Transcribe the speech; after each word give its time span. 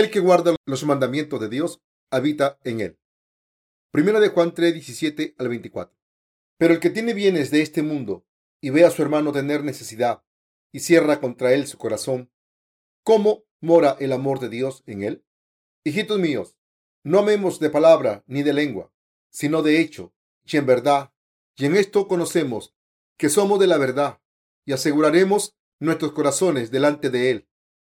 Aquel 0.00 0.12
que 0.12 0.20
guarda 0.20 0.56
los 0.64 0.84
mandamientos 0.84 1.38
de 1.42 1.50
Dios 1.50 1.82
habita 2.10 2.58
en 2.64 2.80
él. 2.80 2.98
Primera 3.92 4.18
de 4.18 4.28
Juan 4.28 4.54
3, 4.54 4.72
17 4.72 5.34
al 5.36 5.50
24. 5.50 5.94
Pero 6.56 6.72
el 6.72 6.80
que 6.80 6.88
tiene 6.88 7.12
bienes 7.12 7.50
de 7.50 7.60
este 7.60 7.82
mundo 7.82 8.24
y 8.62 8.70
ve 8.70 8.86
a 8.86 8.90
su 8.90 9.02
hermano 9.02 9.30
tener 9.30 9.62
necesidad 9.62 10.24
y 10.72 10.80
cierra 10.80 11.20
contra 11.20 11.52
él 11.52 11.66
su 11.66 11.76
corazón, 11.76 12.32
¿cómo 13.04 13.44
mora 13.60 13.94
el 14.00 14.14
amor 14.14 14.40
de 14.40 14.48
Dios 14.48 14.82
en 14.86 15.02
él? 15.02 15.22
Hijitos 15.84 16.18
míos, 16.18 16.56
no 17.04 17.18
amemos 17.18 17.60
de 17.60 17.68
palabra 17.68 18.24
ni 18.26 18.42
de 18.42 18.54
lengua, 18.54 18.90
sino 19.28 19.60
de 19.60 19.82
hecho 19.82 20.14
y 20.46 20.56
en 20.56 20.64
verdad, 20.64 21.12
y 21.56 21.66
en 21.66 21.76
esto 21.76 22.08
conocemos 22.08 22.74
que 23.18 23.28
somos 23.28 23.60
de 23.60 23.66
la 23.66 23.76
verdad 23.76 24.18
y 24.64 24.72
aseguraremos 24.72 25.58
nuestros 25.78 26.12
corazones 26.12 26.70
delante 26.70 27.10
de 27.10 27.30
él. 27.32 27.48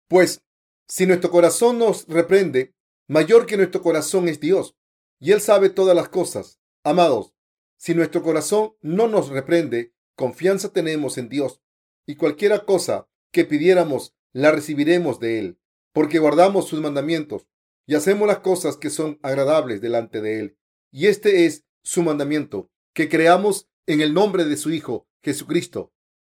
Pues 0.08 0.44
si 0.88 1.06
nuestro 1.06 1.32
corazón 1.32 1.80
nos 1.80 2.08
reprende, 2.08 2.74
mayor 3.08 3.46
que 3.46 3.58
nuestro 3.58 3.82
corazón 3.82 4.28
es 4.28 4.40
Dios, 4.40 4.76
y 5.20 5.32
Él 5.32 5.42
sabe 5.42 5.70
todas 5.70 5.96
las 5.96 6.10
cosas. 6.10 6.60
Amados, 6.84 7.34
si 7.78 7.96
nuestro 7.96 8.22
corazón 8.22 8.76
no 8.82 9.08
nos 9.08 9.30
reprende, 9.30 9.94
confianza 10.16 10.72
tenemos 10.72 11.18
en 11.18 11.30
Dios, 11.30 11.62
y 12.06 12.16
cualquiera 12.16 12.66
cosa 12.66 13.08
que 13.32 13.46
pidiéramos 13.46 14.16
la 14.34 14.52
recibiremos 14.52 15.20
de 15.20 15.40
Él, 15.40 15.60
porque 15.94 16.20
guardamos 16.20 16.68
sus 16.68 16.82
mandamientos 16.82 17.48
y 17.88 17.96
hacemos 17.96 18.28
las 18.28 18.40
cosas 18.40 18.78
que 18.78 18.90
son 18.90 19.20
agradables 19.22 19.82
delante 19.82 20.22
de 20.22 20.40
Él. 20.40 20.58
Y 20.92 21.08
este 21.08 21.46
es 21.46 21.66
su 21.84 22.04
mandamiento, 22.04 22.70
que 22.94 23.10
creamos 23.10 23.70
en 23.88 24.02
el 24.02 24.14
nombre 24.14 24.46
de 24.46 24.58
su 24.58 24.72
Hijo, 24.72 25.08
Jesucristo, 25.24 25.94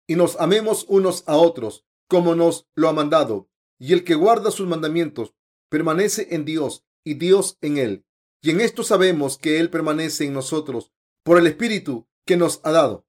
y 0.07 0.15
nos 0.15 0.39
amemos 0.39 0.85
unos 0.87 1.23
a 1.27 1.37
otros, 1.37 1.85
como 2.07 2.35
nos 2.35 2.67
lo 2.75 2.87
ha 2.89 2.93
mandado. 2.93 3.49
Y 3.79 3.93
el 3.93 4.03
que 4.03 4.15
guarda 4.15 4.51
sus 4.51 4.67
mandamientos 4.67 5.33
permanece 5.69 6.27
en 6.31 6.45
Dios 6.45 6.85
y 7.03 7.15
Dios 7.15 7.57
en 7.61 7.77
él. 7.77 8.05
Y 8.41 8.51
en 8.51 8.61
esto 8.61 8.83
sabemos 8.83 9.37
que 9.37 9.59
Él 9.59 9.69
permanece 9.69 10.25
en 10.25 10.33
nosotros 10.33 10.91
por 11.23 11.37
el 11.37 11.47
Espíritu 11.47 12.07
que 12.25 12.37
nos 12.37 12.61
ha 12.63 12.71
dado. 12.71 13.05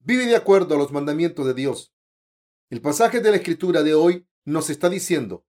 Vive 0.00 0.26
de 0.26 0.36
acuerdo 0.36 0.74
a 0.74 0.78
los 0.78 0.92
mandamientos 0.92 1.46
de 1.46 1.54
Dios. 1.54 1.92
El 2.70 2.80
pasaje 2.80 3.20
de 3.20 3.30
la 3.30 3.36
Escritura 3.36 3.82
de 3.82 3.94
hoy 3.94 4.26
nos 4.44 4.70
está 4.70 4.88
diciendo 4.88 5.46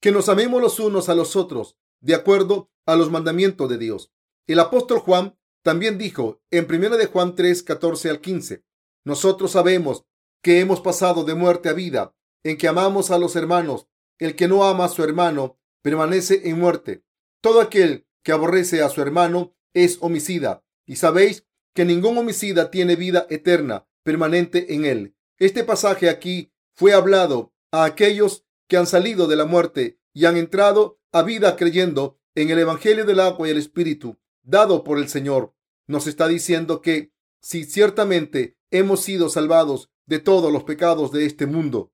que 0.00 0.10
nos 0.10 0.28
amemos 0.28 0.60
los 0.60 0.80
unos 0.80 1.08
a 1.08 1.14
los 1.14 1.36
otros 1.36 1.76
de 2.00 2.14
acuerdo 2.14 2.70
a 2.84 2.96
los 2.96 3.10
mandamientos 3.10 3.68
de 3.68 3.78
Dios. 3.78 4.12
El 4.46 4.58
apóstol 4.60 4.98
Juan 4.98 5.38
también 5.62 5.98
dijo 5.98 6.40
en 6.50 6.66
1 6.72 6.96
de 6.96 7.06
Juan 7.06 7.34
3, 7.34 7.62
14 7.62 8.10
al 8.10 8.20
15, 8.20 8.64
nosotros 9.04 9.52
sabemos 9.52 10.04
que 10.42 10.60
hemos 10.60 10.80
pasado 10.80 11.24
de 11.24 11.34
muerte 11.34 11.68
a 11.68 11.72
vida, 11.72 12.14
en 12.44 12.56
que 12.56 12.68
amamos 12.68 13.10
a 13.10 13.18
los 13.18 13.34
hermanos. 13.34 13.88
El 14.18 14.36
que 14.36 14.48
no 14.48 14.64
ama 14.64 14.86
a 14.86 14.88
su 14.88 15.02
hermano 15.04 15.58
permanece 15.82 16.48
en 16.48 16.58
muerte. 16.58 17.04
Todo 17.40 17.60
aquel 17.60 18.06
que 18.22 18.32
aborrece 18.32 18.82
a 18.82 18.88
su 18.88 19.02
hermano 19.02 19.54
es 19.74 19.98
homicida. 20.00 20.64
Y 20.86 20.96
sabéis 20.96 21.46
que 21.74 21.84
ningún 21.84 22.16
homicida 22.18 22.70
tiene 22.70 22.96
vida 22.96 23.26
eterna 23.30 23.86
permanente 24.02 24.74
en 24.74 24.84
él. 24.84 25.16
Este 25.38 25.64
pasaje 25.64 26.08
aquí 26.08 26.52
fue 26.74 26.92
hablado 26.92 27.52
a 27.70 27.84
aquellos 27.84 28.46
que 28.68 28.76
han 28.76 28.86
salido 28.86 29.26
de 29.26 29.36
la 29.36 29.44
muerte 29.44 29.98
y 30.12 30.24
han 30.24 30.36
entrado 30.36 30.98
a 31.12 31.22
vida 31.22 31.56
creyendo 31.56 32.18
en 32.34 32.50
el 32.50 32.58
Evangelio 32.58 33.04
del 33.04 33.20
agua 33.20 33.48
y 33.48 33.50
el 33.50 33.58
Espíritu 33.58 34.18
dado 34.42 34.84
por 34.84 34.98
el 34.98 35.08
Señor. 35.08 35.54
Nos 35.86 36.06
está 36.06 36.28
diciendo 36.28 36.80
que 36.80 37.12
si 37.40 37.64
ciertamente 37.64 38.56
hemos 38.70 39.00
sido 39.00 39.28
salvados 39.28 39.90
de 40.06 40.20
todos 40.20 40.52
los 40.52 40.64
pecados 40.64 41.12
de 41.12 41.26
este 41.26 41.46
mundo, 41.46 41.92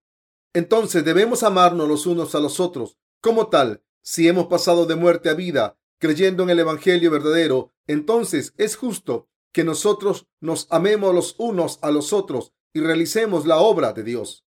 entonces 0.55 1.05
debemos 1.05 1.43
amarnos 1.43 1.89
los 1.89 2.07
unos 2.07 2.35
a 2.35 2.41
los 2.41 2.61
otros. 2.61 2.99
Como 3.21 3.49
tal, 3.49 3.83
si 4.03 4.29
hemos 4.29 4.47
pasado 4.47 4.87
de 4.87 4.97
muerte 4.97 5.29
a 5.29 5.35
vida 5.35 5.79
creyendo 5.99 6.43
en 6.43 6.51
el 6.51 6.59
Evangelio 6.59 7.11
verdadero, 7.11 7.73
entonces 7.87 8.55
es 8.57 8.75
justo 8.77 9.29
que 9.53 9.63
nosotros 9.63 10.27
nos 10.41 10.67
amemos 10.71 11.15
los 11.15 11.37
unos 11.39 11.79
a 11.83 11.91
los 11.91 12.13
otros 12.13 12.53
y 12.73 12.81
realicemos 12.81 13.47
la 13.47 13.59
obra 13.59 13.93
de 13.93 14.03
Dios. 14.03 14.45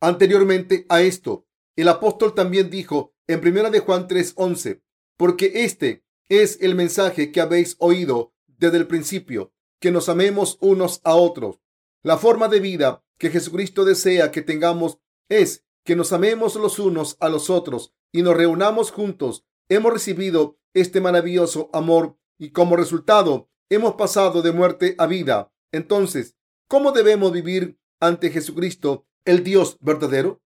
Anteriormente 0.00 0.86
a 0.88 1.02
esto, 1.02 1.46
el 1.76 1.88
apóstol 1.88 2.34
también 2.34 2.70
dijo 2.70 3.14
en 3.28 3.40
1 3.40 3.70
de 3.70 3.80
Juan 3.80 4.08
3:11, 4.08 4.82
porque 5.16 5.64
este 5.64 6.04
es 6.28 6.58
el 6.60 6.74
mensaje 6.74 7.30
que 7.30 7.40
habéis 7.40 7.76
oído 7.78 8.32
desde 8.46 8.78
el 8.78 8.86
principio, 8.86 9.52
que 9.80 9.92
nos 9.92 10.08
amemos 10.08 10.58
unos 10.60 11.00
a 11.04 11.14
otros. 11.14 11.60
La 12.02 12.18
forma 12.18 12.48
de 12.48 12.60
vida 12.60 13.04
que 13.18 13.30
Jesucristo 13.30 13.84
desea 13.84 14.30
que 14.30 14.42
tengamos 14.42 14.98
es 15.28 15.64
que 15.84 15.96
nos 15.96 16.12
amemos 16.12 16.56
los 16.56 16.78
unos 16.78 17.16
a 17.20 17.28
los 17.28 17.50
otros 17.50 17.94
y 18.12 18.22
nos 18.22 18.36
reunamos 18.36 18.90
juntos. 18.90 19.44
Hemos 19.68 19.92
recibido 19.92 20.58
este 20.74 21.00
maravilloso 21.00 21.70
amor 21.72 22.18
y 22.38 22.50
como 22.50 22.76
resultado 22.76 23.48
hemos 23.70 23.94
pasado 23.94 24.42
de 24.42 24.52
muerte 24.52 24.94
a 24.98 25.06
vida. 25.06 25.52
Entonces, 25.72 26.36
¿cómo 26.68 26.92
debemos 26.92 27.32
vivir 27.32 27.78
ante 28.00 28.30
Jesucristo, 28.30 29.06
el 29.24 29.44
Dios 29.44 29.78
verdadero? 29.80 30.42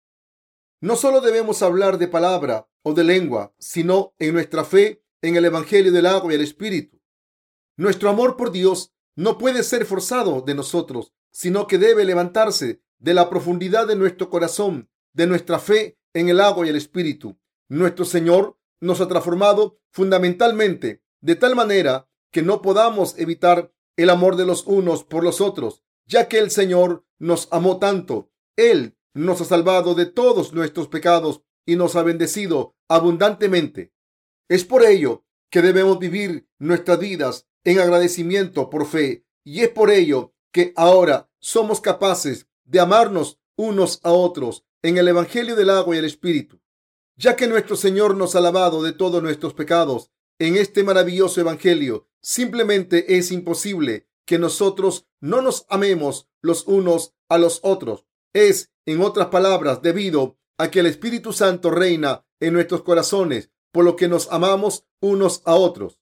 No 0.81 0.97
solo 0.97 1.21
debemos 1.21 1.63
hablar 1.63 1.99
de 1.99 2.09
palabra 2.09 2.69
o 2.83 2.95
de 2.95 3.05
lengua, 3.05 3.55
sino 3.59 4.15
en 4.19 4.35
nuestra 4.35 4.65
fe 4.65 5.05
en 5.23 5.37
el 5.37 5.45
Evangelio 5.45 5.93
del 5.93 6.07
agua 6.07 6.33
y 6.33 6.37
el 6.37 6.43
Espíritu. 6.43 7.01
Nuestro 7.77 8.11
amor 8.11 8.37
por 8.37 8.51
Dios 8.51 8.93
no 9.15 9.39
puede 9.39 9.63
ser 9.63 9.87
forzado 9.87 10.41
de 10.41 10.55
nosotros, 10.55 11.13
sino 11.31 11.67
que 11.67 11.79
debe 11.79 12.05
levantarse 12.05 12.82
de 13.03 13.15
la 13.15 13.29
profundidad 13.29 13.89
de 13.89 13.97
nuestro 13.97 14.31
corazón, 14.31 14.89
de 15.13 15.27
nuestra 15.27 15.59
fe 15.59 15.99
en 16.15 16.29
el 16.29 16.41
agua 16.41 16.65
y 16.65 16.71
el 16.71 16.77
Espíritu. 16.77 17.37
Nuestro 17.69 18.05
Señor 18.05 18.57
nos 18.81 19.01
ha 19.01 19.09
transformado 19.09 19.81
fundamentalmente 19.91 21.03
de 21.21 21.35
tal 21.35 21.57
manera 21.57 22.09
que 22.31 22.43
no 22.43 22.63
podamos 22.63 23.19
evitar 23.19 23.73
el 23.97 24.09
amor 24.09 24.37
de 24.37 24.47
los 24.47 24.67
unos 24.67 25.03
por 25.03 25.25
los 25.25 25.41
otros, 25.41 25.83
ya 26.07 26.29
que 26.29 26.39
el 26.39 26.51
Señor 26.53 27.05
nos 27.19 27.49
amó 27.51 27.79
tanto. 27.79 28.31
Él 28.57 28.97
nos 29.15 29.41
ha 29.41 29.45
salvado 29.47 29.95
de 29.95 30.07
todos 30.07 30.53
nuestros 30.53 30.87
pecados 30.87 31.43
y 31.67 31.75
nos 31.75 31.97
ha 31.97 32.03
bendecido 32.03 32.77
abundantemente. 32.89 33.93
Es 34.49 34.65
por 34.65 34.85
ello 34.85 35.25
que 35.51 35.61
debemos 35.61 35.99
vivir 35.99 36.49
nuestras 36.59 37.01
vidas 37.01 37.49
en 37.65 37.81
agradecimiento 37.81 38.71
por 38.71 38.87
fe 38.87 39.27
y 39.45 39.63
es 39.63 39.71
por 39.71 39.91
ello 39.91 40.35
que 40.53 40.73
ahora 40.77 41.31
somos 41.41 41.81
capaces 41.81 42.47
de 42.65 42.81
amarnos 42.81 43.39
unos 43.57 44.01
a 44.03 44.13
otros 44.13 44.65
en 44.83 44.99
el 44.99 45.09
Evangelio 45.09 45.57
del 45.57 45.71
agua 45.71 45.95
y 45.95 45.99
el 45.99 46.05
Espíritu. 46.05 46.61
Ya 47.17 47.37
que 47.37 47.47
nuestro 47.47 47.77
Señor 47.77 48.17
nos 48.17 48.35
ha 48.35 48.41
lavado 48.41 48.83
de 48.83 48.93
todos 48.93 49.23
nuestros 49.23 49.55
pecados 49.55 50.11
en 50.39 50.57
este 50.57 50.83
maravilloso 50.83 51.41
Evangelio, 51.41 52.09
simplemente 52.21 53.17
es 53.17 53.31
imposible 53.31 54.09
que 54.27 54.39
nosotros 54.39 55.07
no 55.21 55.43
nos 55.43 55.67
amemos 55.69 56.29
los 56.41 56.67
unos 56.67 57.15
a 57.29 57.39
los 57.39 57.61
otros. 57.63 58.07
Es, 58.33 58.73
en 58.87 59.03
otras 59.03 59.29
palabras, 59.29 59.83
debido 59.83 60.39
a 60.59 60.71
que 60.71 60.81
el 60.81 60.87
Espíritu 60.87 61.33
Santo 61.33 61.71
reina 61.71 62.25
en 62.41 62.55
nuestros 62.55 62.83
corazones, 62.83 63.51
por 63.73 63.85
lo 63.85 63.97
que 63.97 64.09
nos 64.09 64.31
amamos 64.33 64.87
unos 65.01 65.43
a 65.45 65.55
otros. 65.55 65.99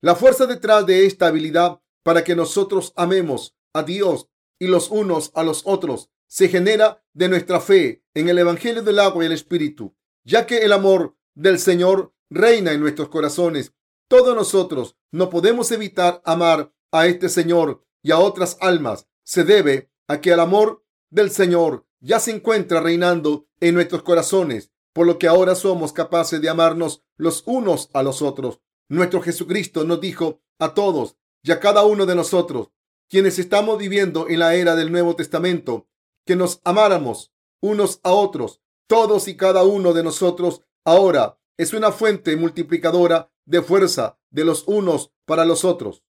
La 0.00 0.14
fuerza 0.14 0.46
detrás 0.46 0.86
de 0.86 1.06
esta 1.06 1.26
habilidad 1.26 1.80
para 2.02 2.24
que 2.24 2.36
nosotros 2.36 2.92
amemos 2.96 3.56
a 3.72 3.82
Dios 3.82 4.28
y 4.58 4.66
los 4.66 4.90
unos 4.90 5.30
a 5.34 5.42
los 5.42 5.62
otros 5.64 6.10
se 6.26 6.48
genera 6.48 7.02
de 7.14 7.28
nuestra 7.28 7.60
fe 7.60 8.04
en 8.14 8.28
el 8.28 8.38
Evangelio 8.38 8.82
del 8.82 8.98
agua 8.98 9.24
y 9.24 9.26
el 9.26 9.32
Espíritu, 9.32 9.96
ya 10.24 10.46
que 10.46 10.58
el 10.58 10.72
amor 10.72 11.16
del 11.34 11.58
Señor 11.58 12.12
reina 12.30 12.72
en 12.72 12.80
nuestros 12.80 13.08
corazones. 13.08 13.72
Todos 14.08 14.34
nosotros 14.34 14.96
no 15.10 15.30
podemos 15.30 15.70
evitar 15.72 16.20
amar 16.24 16.72
a 16.92 17.06
este 17.06 17.28
Señor 17.28 17.84
y 18.02 18.10
a 18.10 18.18
otras 18.18 18.56
almas. 18.60 19.06
Se 19.24 19.44
debe 19.44 19.90
a 20.06 20.20
que 20.20 20.32
el 20.32 20.40
amor 20.40 20.84
del 21.10 21.30
Señor 21.30 21.86
ya 22.00 22.20
se 22.20 22.30
encuentra 22.30 22.80
reinando 22.80 23.46
en 23.60 23.74
nuestros 23.74 24.02
corazones, 24.02 24.70
por 24.92 25.06
lo 25.06 25.18
que 25.18 25.28
ahora 25.28 25.54
somos 25.54 25.92
capaces 25.92 26.40
de 26.40 26.48
amarnos 26.48 27.02
los 27.16 27.42
unos 27.46 27.90
a 27.92 28.02
los 28.02 28.22
otros. 28.22 28.60
Nuestro 28.88 29.20
Jesucristo 29.20 29.84
nos 29.84 30.00
dijo 30.00 30.40
a 30.58 30.74
todos 30.74 31.16
y 31.42 31.52
a 31.52 31.60
cada 31.60 31.84
uno 31.84 32.06
de 32.06 32.14
nosotros, 32.14 32.70
quienes 33.08 33.38
estamos 33.38 33.78
viviendo 33.78 34.28
en 34.28 34.40
la 34.40 34.54
era 34.54 34.76
del 34.76 34.92
Nuevo 34.92 35.16
Testamento, 35.16 35.88
que 36.26 36.36
nos 36.36 36.60
amáramos 36.64 37.32
unos 37.60 38.00
a 38.02 38.12
otros. 38.12 38.60
Todos 38.86 39.28
y 39.28 39.36
cada 39.36 39.64
uno 39.64 39.92
de 39.92 40.02
nosotros 40.02 40.62
ahora 40.84 41.38
es 41.56 41.72
una 41.72 41.90
fuente 41.92 42.36
multiplicadora 42.36 43.30
de 43.44 43.62
fuerza 43.62 44.18
de 44.30 44.44
los 44.44 44.64
unos 44.66 45.12
para 45.26 45.44
los 45.44 45.64
otros. 45.64 46.04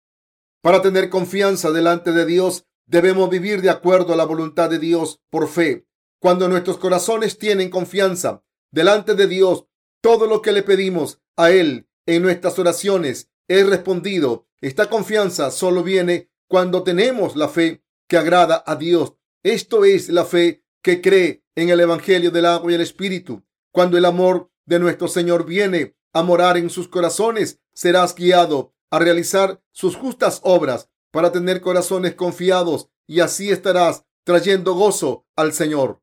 Para 0.62 0.82
tener 0.82 1.10
confianza 1.10 1.72
delante 1.72 2.12
de 2.12 2.26
Dios, 2.26 2.66
debemos 2.86 3.30
vivir 3.30 3.62
de 3.62 3.70
acuerdo 3.70 4.14
a 4.14 4.18
la 4.18 4.26
voluntad 4.26 4.70
de 4.70 4.80
Dios 4.80 5.22
por 5.30 5.48
fe. 5.48 5.88
Cuando 6.20 6.50
nuestros 6.50 6.78
corazones 6.78 7.38
tienen 7.38 7.70
confianza 7.70 8.44
delante 8.72 9.16
de 9.16 9.28
Dios, 9.28 9.66
todo 10.02 10.28
lo 10.28 10.42
que 10.42 10.52
le 10.52 10.64
pedimos 10.64 11.22
a 11.38 11.52
Él 11.52 11.88
en 12.06 12.22
nuestras 12.24 12.60
oraciones 12.60 13.30
es 13.48 13.68
respondido. 13.68 14.48
Esta 14.62 14.90
confianza 14.90 15.52
solo 15.52 15.84
viene 15.84 16.30
cuando 16.50 16.82
tenemos 16.82 17.36
la 17.36 17.48
fe 17.48 17.84
que 18.08 18.18
agrada 18.18 18.64
a 18.66 18.76
Dios. 18.76 19.14
Esto 19.44 19.86
es 19.86 20.10
la 20.10 20.26
fe 20.26 20.66
que 20.82 21.00
cree 21.00 21.46
en 21.56 21.70
el 21.70 21.80
Evangelio 21.80 22.32
del 22.32 22.48
agua 22.48 22.72
y 22.72 22.76
el 22.76 22.82
Espíritu. 22.82 23.44
Cuando 23.72 23.98
el 23.98 24.06
amor 24.06 24.52
de 24.66 24.80
nuestro 24.80 25.08
Señor 25.08 25.46
viene 25.46 25.96
a 26.12 26.24
morar 26.24 26.58
en 26.58 26.72
sus 26.72 26.88
corazones, 26.88 27.60
serás 27.72 28.16
guiado 28.16 28.74
a 28.90 28.98
realizar 28.98 29.62
sus 29.72 29.96
justas 29.96 30.42
obras 30.44 30.90
para 31.12 31.32
tener 31.32 31.62
corazones 31.62 32.16
confiados 32.16 32.90
y 33.06 33.20
así 33.20 33.52
estarás 33.52 34.06
trayendo 34.24 34.74
gozo 34.74 35.28
al 35.36 35.54
Señor. 35.54 36.02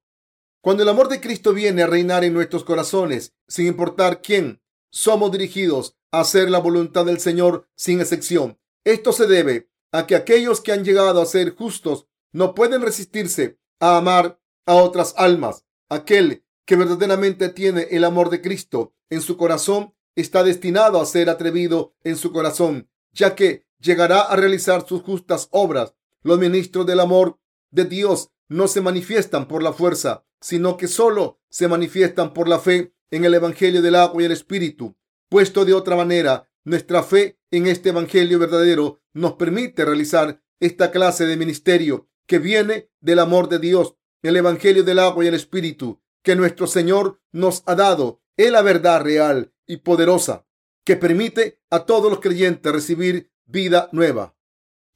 Cuando 0.60 0.84
el 0.84 0.88
amor 0.88 1.08
de 1.08 1.20
Cristo 1.20 1.52
viene 1.54 1.82
a 1.82 1.88
reinar 1.88 2.22
en 2.22 2.34
nuestros 2.34 2.62
corazones, 2.62 3.34
sin 3.49 3.66
importar 3.66 4.22
quién, 4.22 4.62
somos 4.90 5.32
dirigidos 5.32 5.96
a 6.12 6.20
hacer 6.20 6.50
la 6.50 6.58
voluntad 6.58 7.04
del 7.04 7.19
Señor 7.19 7.69
sin 7.75 8.00
excepción. 8.00 8.60
Esto 8.84 9.12
se 9.12 9.26
debe 9.26 9.69
a 9.92 10.06
que 10.06 10.14
aquellos 10.14 10.60
que 10.60 10.72
han 10.72 10.84
llegado 10.84 11.20
a 11.20 11.26
ser 11.26 11.54
justos 11.54 12.06
no 12.32 12.54
pueden 12.54 12.82
resistirse 12.82 13.58
a 13.80 13.96
amar 13.96 14.40
a 14.66 14.74
otras 14.74 15.14
almas. 15.16 15.64
Aquel 15.88 16.44
que 16.64 16.76
verdaderamente 16.76 17.48
tiene 17.48 17.88
el 17.90 18.04
amor 18.04 18.30
de 18.30 18.42
Cristo 18.42 18.92
en 19.08 19.20
su 19.20 19.36
corazón 19.36 19.94
está 20.16 20.42
destinado 20.42 21.00
a 21.00 21.06
ser 21.06 21.30
atrevido 21.30 21.94
en 22.02 22.16
su 22.16 22.32
corazón, 22.32 22.90
ya 23.12 23.34
que 23.34 23.66
llegará 23.78 24.20
a 24.20 24.36
realizar 24.36 24.86
sus 24.86 25.02
justas 25.02 25.48
obras. 25.50 25.94
Los 26.22 26.38
ministros 26.38 26.86
del 26.86 27.00
amor 27.00 27.38
de 27.70 27.84
Dios 27.84 28.30
no 28.48 28.68
se 28.68 28.80
manifiestan 28.80 29.46
por 29.46 29.62
la 29.62 29.72
fuerza, 29.72 30.24
sino 30.40 30.76
que 30.76 30.88
solo 30.88 31.40
se 31.48 31.68
manifiestan 31.68 32.32
por 32.32 32.48
la 32.48 32.58
fe 32.58 32.92
en 33.10 33.24
el 33.24 33.34
Evangelio 33.34 33.82
del 33.82 33.94
agua 33.94 34.22
y 34.22 34.26
el 34.26 34.32
Espíritu. 34.32 34.96
Puesto 35.28 35.64
de 35.64 35.74
otra 35.74 35.96
manera, 35.96 36.48
nuestra 36.66 37.04
fe 37.04 37.38
en 37.52 37.68
este 37.68 37.90
Evangelio 37.90 38.40
verdadero 38.40 39.00
nos 39.14 39.34
permite 39.34 39.84
realizar 39.84 40.42
esta 40.58 40.90
clase 40.90 41.24
de 41.24 41.36
ministerio 41.36 42.10
que 42.26 42.40
viene 42.40 42.90
del 43.00 43.20
amor 43.20 43.48
de 43.48 43.60
Dios, 43.60 43.94
el 44.22 44.36
Evangelio 44.36 44.82
del 44.82 44.98
agua 44.98 45.24
y 45.24 45.28
el 45.28 45.34
Espíritu, 45.34 46.02
que 46.24 46.34
nuestro 46.34 46.66
Señor 46.66 47.20
nos 47.30 47.62
ha 47.66 47.76
dado. 47.76 48.20
Es 48.36 48.50
la 48.50 48.62
verdad 48.62 49.00
real 49.02 49.54
y 49.64 49.78
poderosa 49.78 50.44
que 50.84 50.96
permite 50.96 51.60
a 51.70 51.86
todos 51.86 52.10
los 52.10 52.20
creyentes 52.20 52.72
recibir 52.72 53.30
vida 53.44 53.88
nueva. 53.92 54.36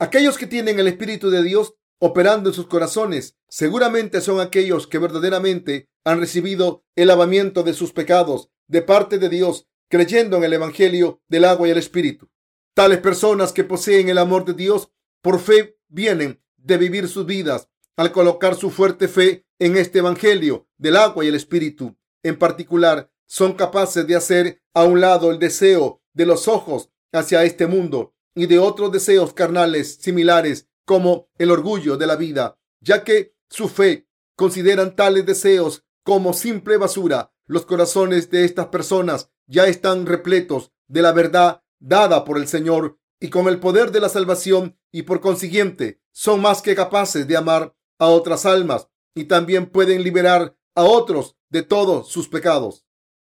Aquellos 0.00 0.38
que 0.38 0.49
tienen 0.49 0.81
el 0.81 0.88
Espíritu 0.88 1.31
de 1.31 1.44
Dios 1.44 1.75
operando 2.00 2.50
en 2.50 2.55
sus 2.55 2.67
corazones 2.67 3.37
seguramente 3.49 4.20
son 4.20 4.40
aquellos 4.40 4.88
que 4.88 4.99
verdaderamente 4.99 5.88
han 6.05 6.19
recibido 6.19 6.84
el 6.96 7.08
lavamiento 7.08 7.62
de 7.62 7.75
sus 7.75 7.93
pecados 7.93 8.50
de 8.67 8.82
parte 8.82 9.19
de 9.19 9.28
Dios, 9.28 9.69
creyendo 9.90 10.37
en 10.37 10.44
el 10.44 10.52
Evangelio 10.52 11.20
del 11.28 11.44
agua 11.44 11.69
y 11.69 11.72
el 11.72 11.78
Espíritu. 11.78 12.31
Tales 12.75 12.98
personas 12.98 13.52
que 13.52 13.64
poseen 13.64 14.08
el 14.08 14.19
amor 14.19 14.44
de 14.44 14.54
Dios 14.54 14.90
por 15.20 15.40
fe 15.40 15.78
vienen 15.88 16.40
de 16.56 16.78
vivir 16.78 17.08
sus 17.08 17.26
vidas 17.26 17.69
al 17.96 18.12
colocar 18.12 18.54
su 18.54 18.70
fuerte 18.70 19.08
fe 19.08 19.44
en 19.58 19.76
este 19.76 19.98
Evangelio 19.98 20.69
del 20.78 20.96
agua 20.96 21.25
y 21.25 21.28
el 21.28 21.34
Espíritu. 21.34 21.98
En 22.22 22.38
particular, 22.38 23.10
son 23.26 23.52
capaces 23.54 24.06
de 24.06 24.14
hacer 24.14 24.62
a 24.75 24.84
un 24.84 25.00
lado 25.00 25.31
el 25.31 25.38
deseo 25.38 26.00
de 26.14 26.25
los 26.25 26.46
ojos 26.48 26.90
hacia 27.12 27.44
este 27.44 27.66
mundo 27.66 28.14
y 28.34 28.46
de 28.46 28.60
otros 28.60 28.93
deseos 28.93 29.34
carnales 29.34 29.96
similares 29.96 30.69
como 30.84 31.28
el 31.38 31.50
orgullo 31.50 31.96
de 31.96 32.06
la 32.06 32.16
vida, 32.16 32.58
ya 32.81 33.02
que 33.02 33.34
su 33.48 33.69
fe 33.69 34.08
consideran 34.36 34.94
tales 34.94 35.26
deseos 35.26 35.84
como 36.04 36.32
simple 36.32 36.76
basura. 36.76 37.32
Los 37.46 37.66
corazones 37.66 38.31
de 38.31 38.44
estas 38.44 38.66
personas 38.66 39.28
ya 39.50 39.67
están 39.67 40.06
repletos 40.06 40.73
de 40.87 41.02
la 41.02 41.12
verdad 41.12 41.62
dada 41.81 42.25
por 42.25 42.38
el 42.38 42.47
Señor 42.47 42.99
y 43.19 43.31
con 43.31 43.49
el 43.49 43.58
poder 43.58 43.91
de 43.91 44.00
la 44.00 44.08
salvación 44.08 44.79
y 44.93 45.02
por 45.02 45.20
consiguiente 45.20 46.00
son 46.12 46.41
más 46.41 46.62
que 46.62 46.76
capaces 46.76 47.26
de 47.26 47.37
amar 47.37 47.75
a 47.99 48.06
otras 48.06 48.47
almas 48.47 48.88
y 49.14 49.25
también 49.25 49.67
pueden 49.67 50.05
liberar 50.05 50.56
a 50.75 50.85
otros 50.85 51.37
de 51.50 51.62
todos 51.62 52.08
sus 52.08 52.29
pecados. 52.29 52.87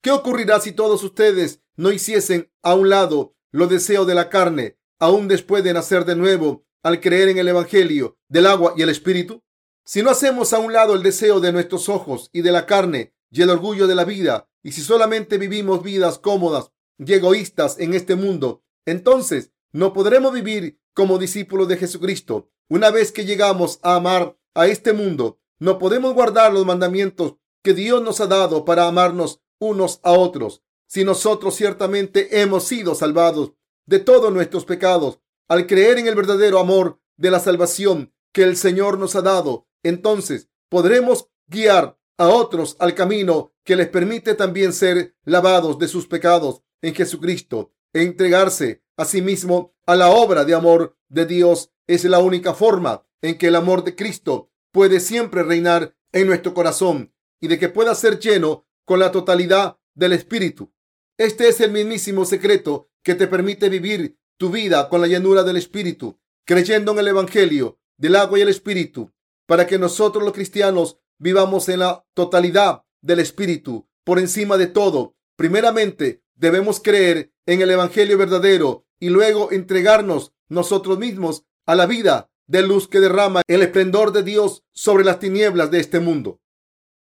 ¿Qué 0.02 0.10
ocurrirá 0.10 0.60
si 0.60 0.72
todos 0.72 1.02
ustedes 1.02 1.62
no 1.76 1.90
hiciesen 1.90 2.52
a 2.62 2.74
un 2.74 2.90
lado 2.90 3.34
los 3.50 3.70
deseos 3.70 4.06
de 4.06 4.14
la 4.14 4.28
carne, 4.28 4.78
aún 4.98 5.28
después 5.28 5.64
de 5.64 5.72
nacer 5.72 6.04
de 6.04 6.14
nuevo, 6.14 6.66
al 6.82 7.00
creer 7.00 7.30
en 7.30 7.38
el 7.38 7.48
Evangelio 7.48 8.18
del 8.28 8.46
agua 8.46 8.74
y 8.76 8.82
el 8.82 8.90
Espíritu? 8.90 9.42
Si 9.84 10.02
no 10.02 10.10
hacemos 10.10 10.52
a 10.52 10.58
un 10.58 10.72
lado 10.72 10.94
el 10.94 11.02
deseo 11.02 11.40
de 11.40 11.52
nuestros 11.52 11.88
ojos 11.88 12.28
y 12.32 12.42
de 12.42 12.52
la 12.52 12.66
carne 12.66 13.14
y 13.32 13.42
el 13.42 13.50
orgullo 13.50 13.86
de 13.86 13.94
la 13.94 14.04
vida, 14.04 14.48
y 14.62 14.72
si 14.72 14.82
solamente 14.82 15.38
vivimos 15.38 15.82
vidas 15.82 16.18
cómodas 16.18 16.70
y 16.98 17.12
egoístas 17.14 17.80
en 17.80 17.94
este 17.94 18.14
mundo, 18.14 18.62
entonces 18.84 19.52
no 19.72 19.92
podremos 19.92 20.32
vivir 20.32 20.78
como 20.94 21.18
discípulos 21.18 21.66
de 21.66 21.78
Jesucristo. 21.78 22.50
Una 22.68 22.90
vez 22.90 23.10
que 23.10 23.24
llegamos 23.24 23.80
a 23.82 23.96
amar 23.96 24.36
a 24.54 24.66
este 24.66 24.92
mundo, 24.92 25.40
no 25.58 25.78
podemos 25.78 26.12
guardar 26.12 26.52
los 26.52 26.66
mandamientos 26.66 27.36
que 27.62 27.72
Dios 27.72 28.02
nos 28.02 28.20
ha 28.20 28.26
dado 28.26 28.64
para 28.64 28.86
amarnos 28.86 29.40
unos 29.58 30.00
a 30.02 30.12
otros. 30.12 30.62
Si 30.86 31.04
nosotros 31.04 31.54
ciertamente 31.54 32.42
hemos 32.42 32.64
sido 32.64 32.94
salvados 32.94 33.52
de 33.86 33.98
todos 33.98 34.32
nuestros 34.32 34.66
pecados 34.66 35.20
al 35.48 35.66
creer 35.66 35.98
en 35.98 36.06
el 36.06 36.14
verdadero 36.14 36.58
amor 36.58 37.00
de 37.16 37.30
la 37.30 37.40
salvación 37.40 38.12
que 38.32 38.42
el 38.42 38.56
Señor 38.56 38.98
nos 38.98 39.16
ha 39.16 39.22
dado, 39.22 39.66
entonces 39.82 40.50
podremos 40.68 41.28
guiar 41.46 41.98
a 42.22 42.28
otros 42.28 42.76
al 42.78 42.94
camino 42.94 43.52
que 43.64 43.76
les 43.76 43.88
permite 43.88 44.34
también 44.34 44.72
ser 44.72 45.16
lavados 45.24 45.78
de 45.78 45.88
sus 45.88 46.06
pecados 46.06 46.62
en 46.80 46.94
Jesucristo 46.94 47.72
e 47.92 48.02
entregarse 48.02 48.82
a 48.96 49.04
sí 49.04 49.22
mismo 49.22 49.74
a 49.86 49.96
la 49.96 50.10
obra 50.10 50.44
de 50.44 50.54
amor 50.54 50.96
de 51.08 51.26
Dios. 51.26 51.72
Es 51.86 52.04
la 52.04 52.20
única 52.20 52.54
forma 52.54 53.04
en 53.22 53.36
que 53.38 53.48
el 53.48 53.56
amor 53.56 53.82
de 53.82 53.96
Cristo 53.96 54.50
puede 54.70 55.00
siempre 55.00 55.42
reinar 55.42 55.96
en 56.12 56.26
nuestro 56.28 56.54
corazón 56.54 57.12
y 57.40 57.48
de 57.48 57.58
que 57.58 57.68
pueda 57.68 57.94
ser 57.94 58.20
lleno 58.20 58.66
con 58.84 59.00
la 59.00 59.10
totalidad 59.10 59.78
del 59.94 60.12
Espíritu. 60.12 60.72
Este 61.18 61.48
es 61.48 61.60
el 61.60 61.72
mismísimo 61.72 62.24
secreto 62.24 62.88
que 63.02 63.14
te 63.14 63.26
permite 63.26 63.68
vivir 63.68 64.16
tu 64.36 64.50
vida 64.50 64.88
con 64.88 65.00
la 65.00 65.08
llanura 65.08 65.42
del 65.42 65.56
Espíritu, 65.56 66.20
creyendo 66.44 66.92
en 66.92 67.00
el 67.00 67.08
Evangelio 67.08 67.80
del 67.96 68.16
agua 68.16 68.38
y 68.38 68.42
el 68.42 68.48
Espíritu, 68.48 69.12
para 69.46 69.66
que 69.66 69.78
nosotros 69.78 70.24
los 70.24 70.32
cristianos 70.32 70.98
vivamos 71.22 71.68
en 71.68 71.78
la 71.78 72.04
totalidad 72.14 72.82
del 73.00 73.20
Espíritu 73.20 73.88
por 74.04 74.18
encima 74.18 74.58
de 74.58 74.66
todo. 74.66 75.14
Primeramente, 75.36 76.24
debemos 76.34 76.80
creer 76.80 77.32
en 77.46 77.62
el 77.62 77.70
Evangelio 77.70 78.18
verdadero 78.18 78.86
y 78.98 79.08
luego 79.08 79.52
entregarnos 79.52 80.32
nosotros 80.48 80.98
mismos 80.98 81.44
a 81.64 81.76
la 81.76 81.86
vida 81.86 82.28
de 82.48 82.62
luz 82.62 82.88
que 82.88 82.98
derrama 82.98 83.42
el 83.46 83.62
esplendor 83.62 84.10
de 84.12 84.24
Dios 84.24 84.64
sobre 84.72 85.04
las 85.04 85.20
tinieblas 85.20 85.70
de 85.70 85.78
este 85.78 86.00
mundo. 86.00 86.40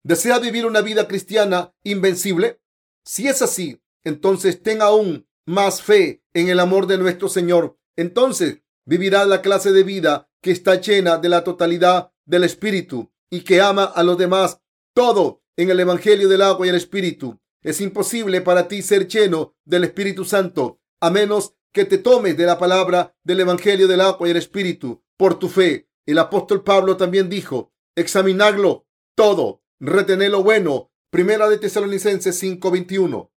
¿Desea 0.03 0.39
vivir 0.39 0.65
una 0.65 0.81
vida 0.81 1.07
cristiana 1.07 1.75
invencible? 1.83 2.59
Si 3.05 3.27
es 3.27 3.43
así, 3.43 3.79
entonces 4.03 4.63
ten 4.63 4.81
aún 4.81 5.27
más 5.45 5.83
fe 5.83 6.23
en 6.33 6.49
el 6.49 6.59
amor 6.59 6.87
de 6.87 6.97
nuestro 6.97 7.29
Señor. 7.29 7.77
Entonces 7.95 8.63
vivirá 8.85 9.25
la 9.25 9.43
clase 9.43 9.71
de 9.71 9.83
vida 9.83 10.31
que 10.41 10.49
está 10.49 10.81
llena 10.81 11.17
de 11.17 11.29
la 11.29 11.43
totalidad 11.43 12.11
del 12.25 12.43
Espíritu 12.43 13.11
y 13.29 13.41
que 13.41 13.61
ama 13.61 13.83
a 13.83 14.03
los 14.03 14.17
demás. 14.17 14.61
Todo 14.93 15.41
en 15.57 15.69
el 15.69 15.79
Evangelio 15.79 16.27
del 16.27 16.41
agua 16.41 16.65
y 16.65 16.69
el 16.69 16.75
Espíritu. 16.75 17.39
Es 17.61 17.81
imposible 17.81 18.41
para 18.41 18.67
ti 18.67 18.81
ser 18.81 19.07
lleno 19.07 19.55
del 19.65 19.83
Espíritu 19.83 20.25
Santo 20.25 20.79
a 21.01 21.09
menos 21.09 21.55
que 21.71 21.85
te 21.85 21.97
tomes 21.97 22.37
de 22.37 22.45
la 22.45 22.57
palabra 22.57 23.15
del 23.23 23.41
Evangelio 23.41 23.87
del 23.87 24.01
agua 24.01 24.27
y 24.27 24.31
el 24.31 24.37
Espíritu 24.37 25.03
por 25.17 25.37
tu 25.37 25.49
fe. 25.49 25.89
El 26.05 26.17
apóstol 26.17 26.63
Pablo 26.63 26.97
también 26.97 27.29
dijo, 27.29 27.71
examinadlo 27.95 28.87
todo 29.15 29.61
retener 29.79 30.31
lo 30.31 30.43
bueno. 30.43 30.91
Primera 31.11 31.49
de 31.49 31.57
Tesalonicenses 31.57 32.41
5:21. 32.41 33.31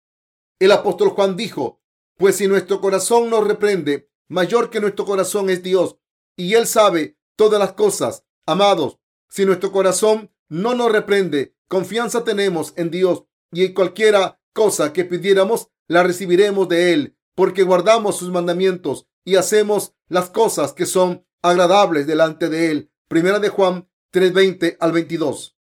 El 0.59 0.73
apóstol 0.73 1.11
Juan 1.11 1.37
dijo, 1.37 1.81
pues 2.17 2.37
si 2.37 2.47
nuestro 2.47 2.81
corazón 2.81 3.31
nos 3.31 3.47
reprende, 3.47 4.11
mayor 4.29 4.71
que 4.71 4.81
nuestro 4.81 5.05
corazón 5.05 5.51
es 5.51 5.63
Dios, 5.63 5.97
y 6.37 6.55
Él 6.55 6.67
sabe 6.67 7.19
todas 7.37 7.59
las 7.59 7.73
cosas. 7.73 8.25
Amados, 8.47 8.99
si 9.33 9.47
nuestro 9.47 9.73
corazón 9.73 10.31
no 10.51 10.75
nos 10.75 10.93
reprende, 10.93 11.57
confianza 11.67 12.23
tenemos 12.23 12.75
en 12.77 12.91
Dios, 12.91 13.25
y 13.51 13.65
en 13.65 13.73
cualquiera 13.73 14.39
cosa 14.53 14.93
que 14.93 15.07
pidiéramos, 15.07 15.69
la 15.89 16.03
recibiremos 16.03 16.69
de 16.69 16.93
Él, 16.93 17.17
porque 17.35 17.63
guardamos 17.63 18.19
sus 18.19 18.31
mandamientos 18.31 19.09
y 19.25 19.37
hacemos 19.37 19.95
las 20.09 20.29
cosas 20.29 20.75
que 20.75 20.85
son 20.85 21.27
agradables 21.41 22.07
delante 22.07 22.51
de 22.51 22.71
Él. 22.71 22.91
Primera 23.09 23.39
de 23.39 23.49
Juan 23.49 23.89
3:20 24.13 24.77
al 24.79 24.93
22. 24.93 25.57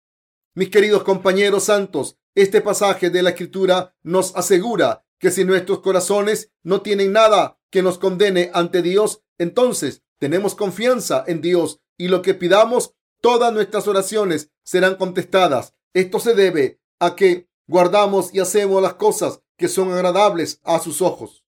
Mis 0.55 0.69
queridos 0.69 1.03
compañeros 1.03 1.65
santos, 1.65 2.19
este 2.35 2.61
pasaje 2.61 3.09
de 3.09 3.23
la 3.23 3.31
escritura 3.31 3.97
nos 4.03 4.37
asegura 4.37 5.07
que 5.19 5.31
si 5.31 5.47
nuestros 5.47 5.81
corazones 5.81 6.51
no 6.63 6.83
tienen 6.83 7.13
nada 7.13 7.59
que 7.71 7.83
nos 7.83 7.97
condene 7.97 8.51
ante 8.53 8.83
Dios, 8.83 9.23
entonces 9.39 10.03
tenemos 10.19 10.55
confianza 10.55 11.25
en 11.27 11.41
Dios 11.41 11.81
y 11.97 12.09
lo 12.09 12.21
que 12.21 12.35
pidamos, 12.35 12.95
todas 13.23 13.53
nuestras 13.55 13.89
oraciones 13.89 14.51
serán 14.65 14.97
contestadas. 14.97 15.75
Esto 15.95 16.21
se 16.21 16.35
debe 16.35 16.81
a 16.99 17.17
que 17.17 17.49
guardamos 17.67 18.35
y 18.35 18.41
hacemos 18.41 18.83
las 18.83 18.95
cosas 18.95 19.41
que 19.57 19.69
son 19.69 19.91
agradables 19.93 20.61
a 20.65 20.81
sus 20.81 21.01
ojos. 21.01 21.45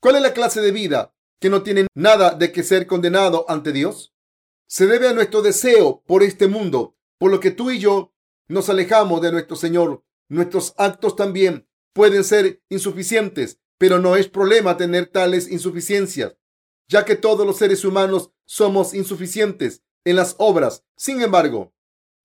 ¿Cuál 0.00 0.16
es 0.16 0.22
la 0.22 0.32
clase 0.32 0.60
de 0.62 0.70
vida 0.70 1.14
que 1.40 1.50
no 1.50 1.62
tiene 1.62 1.86
nada 1.94 2.30
de 2.30 2.52
que 2.52 2.62
ser 2.62 2.86
condenado 2.86 3.44
ante 3.48 3.72
Dios? 3.72 4.14
Se 4.68 4.86
debe 4.86 5.08
a 5.08 5.12
nuestro 5.12 5.42
deseo 5.42 6.02
por 6.06 6.22
este 6.22 6.46
mundo, 6.46 6.96
por 7.18 7.30
lo 7.30 7.40
que 7.40 7.50
tú 7.50 7.70
y 7.70 7.78
yo 7.78 8.14
nos 8.48 8.68
alejamos 8.68 9.20
de 9.20 9.32
nuestro 9.32 9.56
Señor. 9.56 10.04
Nuestros 10.28 10.74
actos 10.76 11.16
también 11.16 11.68
pueden 11.92 12.24
ser 12.24 12.62
insuficientes, 12.68 13.58
pero 13.78 13.98
no 13.98 14.16
es 14.16 14.28
problema 14.28 14.76
tener 14.76 15.06
tales 15.06 15.50
insuficiencias, 15.50 16.36
ya 16.88 17.04
que 17.04 17.16
todos 17.16 17.44
los 17.46 17.56
seres 17.56 17.84
humanos 17.84 18.30
somos 18.44 18.94
insuficientes 18.94 19.82
en 20.06 20.16
las 20.16 20.36
obras. 20.38 20.84
Sin 20.96 21.20
embargo, 21.20 21.74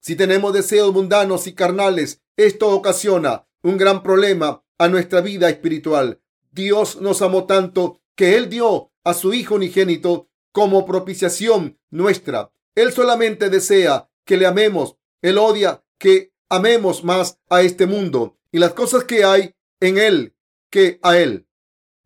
si 0.00 0.16
tenemos 0.16 0.54
deseos 0.54 0.92
mundanos 0.94 1.46
y 1.46 1.54
carnales, 1.54 2.22
esto 2.36 2.70
ocasiona 2.70 3.46
un 3.62 3.76
gran 3.76 4.02
problema 4.02 4.64
a 4.78 4.88
nuestra 4.88 5.20
vida 5.20 5.50
espiritual. 5.50 6.22
Dios 6.52 7.00
nos 7.00 7.20
amó 7.22 7.44
tanto 7.44 8.00
que 8.14 8.36
Él 8.36 8.48
dio 8.48 8.92
a 9.04 9.14
su 9.14 9.34
Hijo 9.34 9.56
unigénito 9.56 10.30
como 10.52 10.86
propiciación 10.86 11.78
nuestra. 11.90 12.52
Él 12.74 12.92
solamente 12.92 13.50
desea 13.50 14.08
que 14.24 14.36
le 14.36 14.46
amemos. 14.46 14.96
Él 15.20 15.38
odia 15.38 15.84
que 15.98 16.32
amemos 16.48 17.02
más 17.04 17.38
a 17.48 17.62
este 17.62 17.86
mundo 17.86 18.38
y 18.52 18.58
las 18.58 18.74
cosas 18.74 19.04
que 19.04 19.24
hay 19.24 19.54
en 19.80 19.98
él 19.98 20.36
que 20.70 21.00
a 21.02 21.18
Él. 21.18 21.46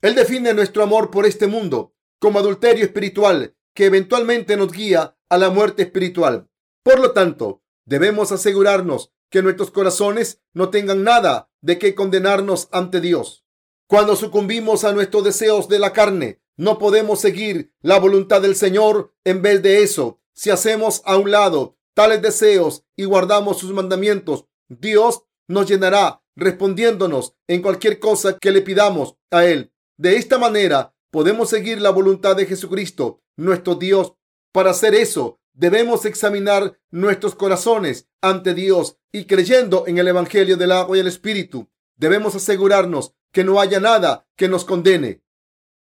Él 0.00 0.14
define 0.14 0.54
nuestro 0.54 0.82
amor 0.82 1.10
por 1.10 1.26
este 1.26 1.46
mundo 1.46 1.94
como 2.18 2.38
adulterio 2.38 2.84
espiritual 2.84 3.54
que 3.74 3.86
eventualmente 3.86 4.56
nos 4.56 4.72
guía 4.72 5.15
a 5.28 5.38
la 5.38 5.50
muerte 5.50 5.82
espiritual. 5.82 6.48
Por 6.82 7.00
lo 7.00 7.12
tanto, 7.12 7.62
debemos 7.84 8.32
asegurarnos 8.32 9.12
que 9.30 9.42
nuestros 9.42 9.70
corazones 9.70 10.40
no 10.52 10.70
tengan 10.70 11.02
nada 11.02 11.50
de 11.60 11.78
que 11.78 11.94
condenarnos 11.94 12.68
ante 12.72 13.00
Dios. 13.00 13.44
Cuando 13.88 14.16
sucumbimos 14.16 14.84
a 14.84 14.92
nuestros 14.92 15.24
deseos 15.24 15.68
de 15.68 15.78
la 15.78 15.92
carne, 15.92 16.40
no 16.56 16.78
podemos 16.78 17.20
seguir 17.20 17.72
la 17.82 17.98
voluntad 17.98 18.40
del 18.40 18.56
Señor. 18.56 19.14
En 19.24 19.42
vez 19.42 19.62
de 19.62 19.82
eso, 19.82 20.20
si 20.32 20.50
hacemos 20.50 21.02
a 21.04 21.16
un 21.16 21.30
lado 21.30 21.76
tales 21.94 22.22
deseos 22.22 22.84
y 22.96 23.04
guardamos 23.04 23.58
sus 23.58 23.72
mandamientos, 23.72 24.46
Dios 24.68 25.24
nos 25.48 25.68
llenará 25.68 26.22
respondiéndonos 26.34 27.34
en 27.46 27.62
cualquier 27.62 27.98
cosa 27.98 28.38
que 28.38 28.50
le 28.50 28.62
pidamos 28.62 29.16
a 29.30 29.44
Él. 29.44 29.72
De 29.96 30.16
esta 30.16 30.38
manera 30.38 30.94
podemos 31.10 31.48
seguir 31.48 31.80
la 31.80 31.90
voluntad 31.90 32.36
de 32.36 32.46
Jesucristo, 32.46 33.22
nuestro 33.36 33.74
Dios. 33.74 34.14
Para 34.56 34.70
hacer 34.70 34.94
eso, 34.94 35.38
debemos 35.52 36.06
examinar 36.06 36.80
nuestros 36.90 37.34
corazones 37.34 38.08
ante 38.22 38.54
Dios 38.54 38.96
y 39.12 39.26
creyendo 39.26 39.84
en 39.86 39.98
el 39.98 40.08
Evangelio 40.08 40.56
del 40.56 40.72
agua 40.72 40.96
y 40.96 41.00
el 41.00 41.08
Espíritu, 41.08 41.68
debemos 41.96 42.34
asegurarnos 42.34 43.12
que 43.32 43.44
no 43.44 43.60
haya 43.60 43.80
nada 43.80 44.26
que 44.34 44.48
nos 44.48 44.64
condene. 44.64 45.22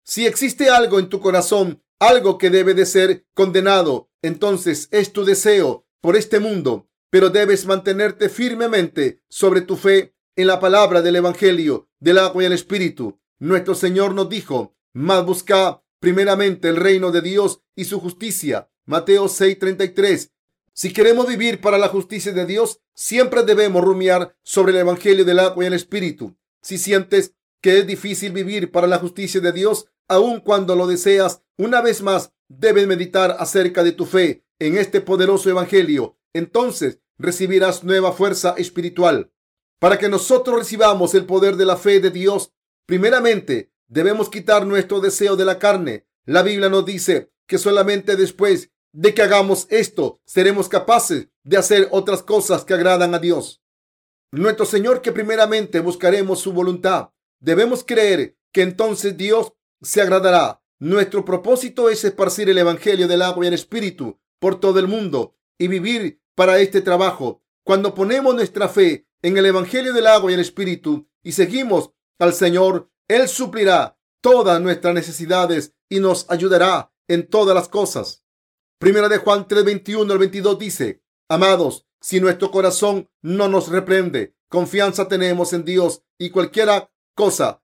Si 0.05 0.27
existe 0.27 0.69
algo 0.69 0.99
en 0.99 1.09
tu 1.09 1.19
corazón, 1.19 1.83
algo 1.99 2.37
que 2.37 2.51
debe 2.51 2.75
de 2.75 2.85
ser 2.85 3.25
condenado, 3.33 4.11
entonces 4.21 4.89
es 4.91 5.15
tu 5.15 5.25
deseo 5.25 5.87
por 6.03 6.15
este 6.15 6.39
mundo, 6.39 6.91
pero 7.09 7.31
debes 7.31 7.65
mantenerte 7.65 8.29
firmemente 8.29 9.23
sobre 9.31 9.63
tu 9.63 9.79
fe 9.79 10.15
en 10.37 10.47
la 10.47 10.61
palabra 10.61 11.01
del 11.01 11.17
Evangelio 11.17 11.89
del 12.01 12.19
agua 12.19 12.43
y 12.43 12.47
el 12.47 12.53
Espíritu. 12.53 13.19
Nuestro 13.39 13.75
Señor 13.75 14.15
nos 14.15 14.29
dijo, 14.29 14.77
más 14.93 15.25
busca 15.25 15.83
primeramente 16.01 16.69
el 16.69 16.77
reino 16.77 17.11
de 17.11 17.23
Dios 17.23 17.61
y 17.75 17.85
su 17.85 18.01
justicia. 18.01 18.71
Mateo 18.85 19.29
6:33. 19.29 20.31
Si 20.73 20.93
queremos 20.93 21.27
vivir 21.27 21.61
para 21.61 21.77
la 21.77 21.89
justicia 21.89 22.33
de 22.33 22.47
Dios, 22.47 22.81
siempre 22.95 23.43
debemos 23.43 23.83
rumiar 23.83 24.37
sobre 24.43 24.73
el 24.73 24.79
Evangelio 24.79 25.25
del 25.25 25.41
agua 25.41 25.65
y 25.65 25.67
el 25.67 25.75
Espíritu. 25.75 26.37
Si 26.63 26.79
sientes 26.79 27.35
que 27.61 27.79
es 27.79 27.87
difícil 27.87 28.33
vivir 28.33 28.71
para 28.71 28.87
la 28.87 28.99
justicia 28.99 29.41
de 29.41 29.53
Dios, 29.53 29.87
aun 30.07 30.41
cuando 30.41 30.77
lo 30.77 30.87
deseas, 30.87 31.43
una 31.57 31.81
vez 31.81 32.03
más 32.03 32.33
debes 32.49 32.87
meditar 32.87 33.37
acerca 33.39 33.83
de 33.83 33.93
tu 33.93 34.07
fe 34.07 34.45
en 34.59 34.77
este 34.77 35.01
poderoso 35.01 35.51
Evangelio. 35.51 36.17
Entonces 36.33 37.01
recibirás 37.19 37.85
nueva 37.85 38.13
fuerza 38.13 38.55
espiritual. 38.57 39.33
Para 39.79 39.99
que 39.99 40.09
nosotros 40.09 40.59
recibamos 40.59 41.15
el 41.15 41.27
poder 41.27 41.57
de 41.57 41.67
la 41.67 41.77
fe 41.77 42.01
de 42.01 42.11
Dios, 42.11 42.53
primeramente 42.87 43.71
debemos 43.89 44.31
quitar 44.31 44.67
nuestro 44.67 45.01
deseo 45.01 45.37
de 45.37 45.45
la 45.45 45.59
carne. 45.59 46.07
La 46.25 46.43
Biblia 46.43 46.69
nos 46.69 46.85
dice 46.85 47.33
que 47.47 47.59
solamente 47.59 48.17
después 48.17 48.71
de 48.93 49.15
que 49.15 49.23
hagamos 49.23 49.67
esto 49.71 50.21
seremos 50.25 50.69
capaces 50.69 51.29
de 51.43 51.57
hacer 51.57 51.89
otras 51.91 52.23
cosas 52.23 52.65
que 52.65 52.75
agradan 52.75 53.15
a 53.15 53.19
Dios. 53.19 53.63
Nuestro 54.31 54.67
Señor 54.67 55.01
que 55.01 55.13
primeramente 55.13 55.81
buscaremos 55.81 56.41
su 56.41 56.53
voluntad. 56.53 57.11
Debemos 57.41 57.83
creer 57.83 58.37
que 58.53 58.63
entonces 58.63 59.17
Dios 59.17 59.55
se 59.81 60.03
agradará. 60.03 60.63
Nuestro 60.79 61.25
propósito 61.25 61.89
es 61.89 62.05
esparcir 62.05 62.51
el 62.51 62.59
Evangelio 62.59 63.09
del 63.09 63.23
agua 63.23 63.45
y 63.45 63.49
el 63.49 63.55
Espíritu 63.55 64.21
por 64.39 64.61
todo 64.61 64.79
el 64.79 64.87
mundo 64.87 65.35
y 65.59 65.69
vivir 65.69 66.21
para 66.35 66.59
este 66.59 66.83
trabajo. 66.83 67.43
Cuando 67.65 67.95
ponemos 67.95 68.35
nuestra 68.35 68.69
fe 68.69 69.07
en 69.23 69.37
el 69.37 69.47
Evangelio 69.47 69.93
del 69.93 70.07
agua 70.07 70.31
y 70.31 70.35
el 70.35 70.41
Espíritu 70.41 71.09
y 71.23 71.33
seguimos 71.33 71.91
al 72.19 72.35
Señor, 72.35 72.91
Él 73.09 73.29
suplirá 73.29 73.99
todas 74.21 74.61
nuestras 74.61 74.95
necesidades 74.95 75.75
y 75.89 76.01
nos 76.01 76.31
ayudará 76.31 76.93
en 77.09 77.27
todas 77.27 77.55
las 77.55 77.69
cosas. 77.69 78.23
Primera 78.79 79.09
de 79.09 79.19
Juan 79.19 79.49
3, 79.49 79.65
21 79.65 80.13
al 80.13 80.19
22 80.19 80.59
dice, 80.59 81.03
Amados, 81.29 81.87
si 82.01 82.21
nuestro 82.21 82.51
corazón 82.51 83.11
no 83.23 83.49
nos 83.49 83.69
reprende, 83.69 84.37
confianza 84.49 85.09
tenemos 85.09 85.53
en 85.53 85.65
Dios 85.65 86.03
y 86.19 86.31
cualquiera 86.31 86.91
cosa 87.15 87.63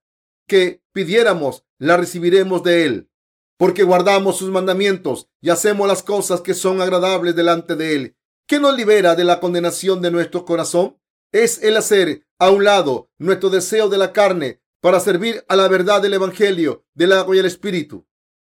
que 0.48 0.82
pidiéramos 0.92 1.64
la 1.78 1.96
recibiremos 1.96 2.62
de 2.62 2.86
Él, 2.86 3.10
porque 3.56 3.84
guardamos 3.84 4.38
sus 4.38 4.50
mandamientos 4.50 5.28
y 5.40 5.50
hacemos 5.50 5.86
las 5.86 6.02
cosas 6.02 6.40
que 6.40 6.54
son 6.54 6.80
agradables 6.80 7.36
delante 7.36 7.76
de 7.76 7.94
Él. 7.94 8.16
¿Qué 8.46 8.58
nos 8.58 8.76
libera 8.76 9.14
de 9.14 9.24
la 9.24 9.40
condenación 9.40 10.02
de 10.02 10.10
nuestro 10.10 10.44
corazón? 10.44 10.98
es 11.34 11.64
el 11.64 11.76
hacer 11.76 12.24
a 12.38 12.50
un 12.50 12.62
lado 12.62 13.10
nuestro 13.18 13.50
deseo 13.50 13.88
de 13.88 13.98
la 13.98 14.12
carne 14.12 14.62
para 14.84 15.00
servir 15.00 15.42
a 15.48 15.56
la 15.56 15.66
verdad 15.66 16.02
del 16.02 16.12
Evangelio 16.12 16.84
del 16.92 17.12
agua 17.14 17.34
y 17.34 17.38
el 17.38 17.46
Espíritu. 17.46 18.06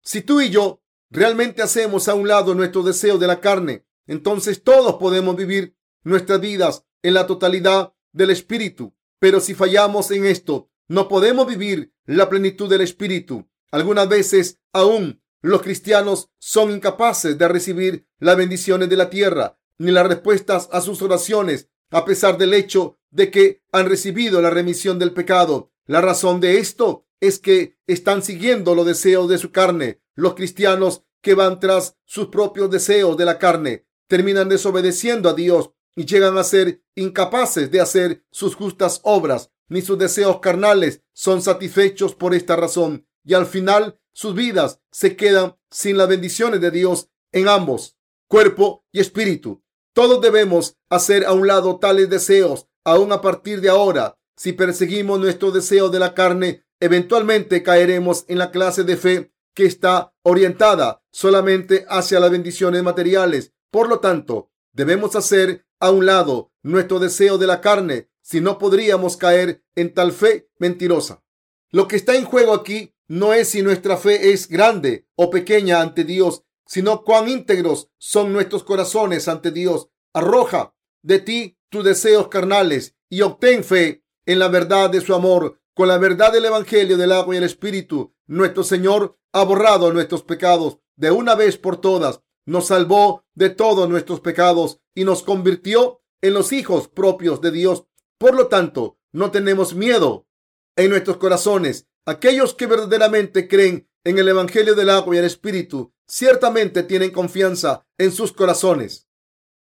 Si 0.01 0.19
tú 0.19 0.41
y 0.41 0.49
yo 0.49 0.83
realmente 1.09 1.61
hacemos 1.61 2.09
a 2.09 2.15
un 2.15 2.27
lado 2.27 2.53
nuestro 2.53 2.83
deseo 2.83 3.17
de 3.17 3.27
la 3.27 3.39
carne, 3.39 3.85
entonces 4.07 4.61
todos 4.61 4.95
podemos 4.95 5.37
vivir 5.37 5.77
nuestras 6.03 6.41
vidas 6.41 6.83
en 7.01 7.13
la 7.13 7.27
totalidad 7.27 7.93
del 8.11 8.31
Espíritu. 8.31 8.93
Pero 9.19 9.39
si 9.39 9.53
fallamos 9.53 10.11
en 10.11 10.25
esto, 10.25 10.69
no 10.89 11.07
podemos 11.07 11.47
vivir 11.47 11.93
la 12.05 12.27
plenitud 12.27 12.69
del 12.69 12.81
Espíritu. 12.81 13.47
Algunas 13.71 14.09
veces 14.09 14.59
aún 14.73 15.21
los 15.41 15.61
cristianos 15.61 16.29
son 16.39 16.71
incapaces 16.71 17.37
de 17.37 17.47
recibir 17.47 18.05
las 18.19 18.35
bendiciones 18.35 18.89
de 18.89 18.97
la 18.97 19.09
tierra 19.09 19.57
ni 19.77 19.91
las 19.91 20.05
respuestas 20.05 20.67
a 20.73 20.81
sus 20.81 21.01
oraciones 21.01 21.69
a 21.89 22.03
pesar 22.03 22.37
del 22.37 22.53
hecho 22.53 22.99
de 23.11 23.31
que 23.31 23.63
han 23.71 23.87
recibido 23.87 24.41
la 24.41 24.49
remisión 24.49 24.99
del 24.99 25.13
pecado. 25.13 25.71
La 25.87 26.01
razón 26.01 26.41
de 26.41 26.59
esto 26.59 27.07
es 27.21 27.39
que 27.39 27.77
están 27.87 28.21
siguiendo 28.21 28.75
los 28.75 28.85
deseos 28.85 29.29
de 29.29 29.37
su 29.37 29.51
carne. 29.51 30.01
Los 30.15 30.35
cristianos 30.35 31.03
que 31.21 31.33
van 31.33 31.59
tras 31.59 31.97
sus 32.05 32.27
propios 32.27 32.69
deseos 32.69 33.17
de 33.17 33.25
la 33.25 33.39
carne 33.39 33.87
terminan 34.07 34.49
desobedeciendo 34.49 35.29
a 35.29 35.33
Dios 35.33 35.71
y 35.95 36.05
llegan 36.05 36.37
a 36.37 36.43
ser 36.43 36.83
incapaces 36.95 37.71
de 37.71 37.81
hacer 37.81 38.25
sus 38.31 38.55
justas 38.55 38.99
obras, 39.03 39.51
ni 39.69 39.81
sus 39.81 39.97
deseos 39.97 40.39
carnales 40.39 41.01
son 41.13 41.41
satisfechos 41.41 42.15
por 42.15 42.35
esta 42.35 42.55
razón 42.55 43.07
y 43.23 43.33
al 43.33 43.45
final 43.45 43.99
sus 44.13 44.35
vidas 44.35 44.81
se 44.91 45.15
quedan 45.15 45.57
sin 45.69 45.97
las 45.97 46.07
bendiciones 46.07 46.61
de 46.61 46.71
Dios 46.71 47.09
en 47.31 47.47
ambos, 47.47 47.97
cuerpo 48.27 48.85
y 48.91 48.99
espíritu. 48.99 49.63
Todos 49.93 50.21
debemos 50.21 50.77
hacer 50.89 51.25
a 51.25 51.33
un 51.33 51.47
lado 51.47 51.79
tales 51.79 52.09
deseos, 52.09 52.67
aún 52.83 53.11
a 53.11 53.21
partir 53.21 53.61
de 53.61 53.69
ahora. 53.69 54.17
Si 54.37 54.53
perseguimos 54.53 55.19
nuestro 55.19 55.51
deseo 55.51 55.89
de 55.89 55.97
la 55.97 56.13
carne, 56.13 56.63
eventualmente 56.79 57.63
caeremos 57.63 58.23
en 58.27 58.37
la 58.37 58.51
clase 58.51 58.83
de 58.83 58.95
fe 58.95 59.31
que 59.55 59.65
está 59.65 60.13
orientada 60.21 61.01
solamente 61.11 61.87
hacia 61.89 62.19
las 62.19 62.29
bendiciones 62.29 62.83
materiales. 62.83 63.53
Por 63.71 63.89
lo 63.89 63.99
tanto, 63.99 64.51
debemos 64.73 65.15
hacer 65.15 65.65
a 65.79 65.89
un 65.89 66.05
lado 66.05 66.51
nuestro 66.61 66.99
deseo 66.99 67.39
de 67.39 67.47
la 67.47 67.61
carne, 67.61 68.11
si 68.21 68.39
no 68.39 68.59
podríamos 68.59 69.17
caer 69.17 69.63
en 69.75 69.91
tal 69.93 70.11
fe 70.11 70.51
mentirosa. 70.59 71.23
Lo 71.71 71.87
que 71.87 71.95
está 71.95 72.15
en 72.15 72.25
juego 72.25 72.53
aquí 72.53 72.93
no 73.07 73.33
es 73.33 73.49
si 73.49 73.63
nuestra 73.63 73.97
fe 73.97 74.33
es 74.33 74.47
grande 74.47 75.07
o 75.15 75.31
pequeña 75.31 75.81
ante 75.81 76.03
Dios, 76.03 76.43
sino 76.67 77.03
cuán 77.03 77.27
íntegros 77.27 77.89
son 77.97 78.33
nuestros 78.33 78.63
corazones 78.63 79.27
ante 79.27 79.49
Dios. 79.49 79.89
Arroja 80.13 80.75
de 81.01 81.19
ti 81.19 81.57
tus 81.69 81.83
deseos 81.83 82.27
carnales 82.27 82.95
y 83.09 83.21
obtén 83.21 83.63
fe 83.63 84.03
en 84.27 84.39
la 84.39 84.49
verdad 84.49 84.91
de 84.91 85.01
su 85.01 85.15
amor, 85.15 85.59
con 85.73 85.87
la 85.87 85.97
verdad 85.97 86.31
del 86.31 86.45
Evangelio 86.45 86.97
del 86.97 87.13
agua 87.13 87.33
y 87.33 87.37
el 87.39 87.43
Espíritu. 87.43 88.13
Nuestro 88.27 88.63
Señor 88.63 89.17
ha 89.31 89.43
borrado 89.43 89.91
nuestros 89.91 90.21
pecados 90.21 90.77
de 90.95 91.11
una 91.11 91.33
vez 91.33 91.57
por 91.57 91.79
todas, 91.79 92.21
nos 92.45 92.67
salvó 92.67 93.25
de 93.35 93.49
todos 93.49 93.89
nuestros 93.89 94.19
pecados 94.19 94.79
y 94.93 95.05
nos 95.05 95.23
convirtió 95.23 96.01
en 96.21 96.33
los 96.33 96.51
hijos 96.51 96.87
propios 96.89 97.41
de 97.41 97.51
Dios. 97.51 97.85
Por 98.17 98.35
lo 98.35 98.47
tanto, 98.47 98.97
no 99.13 99.31
tenemos 99.31 99.73
miedo 99.73 100.27
en 100.75 100.89
nuestros 100.89 101.17
corazones. 101.17 101.87
Aquellos 102.05 102.53
que 102.53 102.67
verdaderamente 102.67 103.47
creen 103.47 103.89
en 104.03 104.17
el 104.17 104.27
Evangelio 104.27 104.75
del 104.75 104.89
agua 104.89 105.15
y 105.15 105.19
el 105.19 105.25
Espíritu 105.25 105.93
ciertamente 106.05 106.83
tienen 106.83 107.11
confianza 107.11 107.85
en 107.97 108.11
sus 108.11 108.33
corazones. 108.33 109.07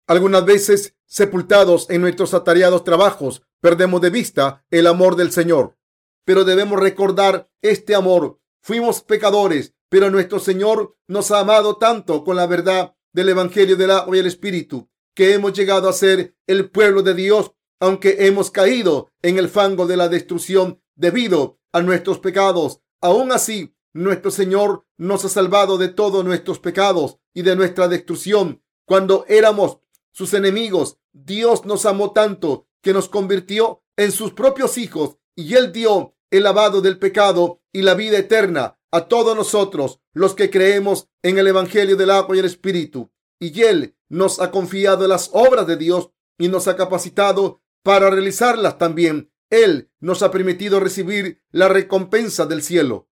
Algunas 0.06 0.44
veces, 0.44 0.94
sepultados 1.06 1.88
en 1.90 2.00
nuestros 2.02 2.34
atareados 2.34 2.84
trabajos, 2.84 3.42
perdemos 3.64 4.02
de 4.02 4.10
vista 4.10 4.62
el 4.70 4.86
amor 4.86 5.16
del 5.16 5.32
Señor. 5.32 5.78
pero 6.26 6.44
debemos 6.44 6.78
recordar 6.78 7.50
este 7.62 7.94
amor. 7.94 8.38
Fuimos 8.62 9.00
pecadores, 9.02 9.74
pero 9.88 10.10
nuestro 10.10 10.38
Señor 10.38 10.98
nos 11.06 11.30
ha 11.30 11.40
amado 11.40 11.76
tanto 11.78 12.24
con 12.24 12.36
la 12.36 12.46
verdad 12.46 12.94
del 13.14 13.30
Evangelio 13.30 13.76
del 13.76 13.90
agua 13.90 14.16
y 14.16 14.20
el 14.20 14.26
Espíritu, 14.26 14.90
que 15.14 15.32
hemos 15.32 15.54
llegado 15.54 15.88
a 15.88 15.94
ser 15.94 16.36
el 16.46 16.70
pueblo 16.70 17.02
de 17.02 17.14
Dios, 17.14 17.52
aunque 17.80 18.26
hemos 18.26 18.50
caído 18.50 19.10
en 19.22 19.38
el 19.38 19.48
fango 19.48 19.86
de 19.86 19.96
la 19.96 20.08
destrucción 20.08 20.82
debido 20.94 21.58
a 21.72 21.80
nuestros 21.80 22.18
pecados. 22.18 22.82
Aún 23.00 23.32
así, 23.32 23.74
nuestro 23.94 24.30
Señor 24.30 24.86
nos 24.98 25.24
ha 25.24 25.30
salvado 25.30 25.78
de 25.78 25.88
todos 25.88 26.22
nuestros 26.22 26.58
pecados 26.58 27.18
y 27.32 27.40
de 27.40 27.56
nuestra 27.56 27.88
destrucción. 27.88 28.62
Cuando 28.86 29.24
éramos 29.26 29.78
sus 30.12 30.34
enemigos, 30.34 30.98
Dios 31.12 31.64
nos 31.64 31.86
amó 31.86 32.12
tanto 32.12 32.66
que 32.84 32.92
nos 32.92 33.08
convirtió 33.08 33.82
en 33.96 34.12
sus 34.12 34.34
propios 34.34 34.78
hijos 34.78 35.16
y 35.34 35.54
Él 35.54 35.72
dio 35.72 36.14
el 36.30 36.44
lavado 36.44 36.82
del 36.82 36.98
pecado 36.98 37.62
y 37.72 37.82
la 37.82 37.94
vida 37.94 38.18
eterna 38.18 38.78
a 38.92 39.08
todos 39.08 39.34
nosotros 39.34 40.00
los 40.12 40.34
que 40.34 40.50
creemos 40.50 41.08
en 41.22 41.38
el 41.38 41.48
Evangelio 41.48 41.96
del 41.96 42.10
agua 42.10 42.36
y 42.36 42.40
el 42.40 42.44
Espíritu. 42.44 43.10
Y 43.40 43.62
Él 43.62 43.96
nos 44.08 44.40
ha 44.40 44.50
confiado 44.50 45.08
las 45.08 45.30
obras 45.32 45.66
de 45.66 45.76
Dios 45.76 46.10
y 46.38 46.48
nos 46.48 46.68
ha 46.68 46.76
capacitado 46.76 47.62
para 47.82 48.10
realizarlas 48.10 48.76
también. 48.76 49.32
Él 49.50 49.90
nos 49.98 50.22
ha 50.22 50.30
permitido 50.30 50.78
recibir 50.78 51.42
la 51.50 51.68
recompensa 51.68 52.44
del 52.44 52.62
cielo. 52.62 53.08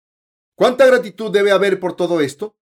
¿Cuánta 0.54 0.86
gratitud 0.86 1.32
debe 1.32 1.50
haber 1.50 1.80
por 1.80 1.96
todo 1.96 2.20
esto? 2.20 2.56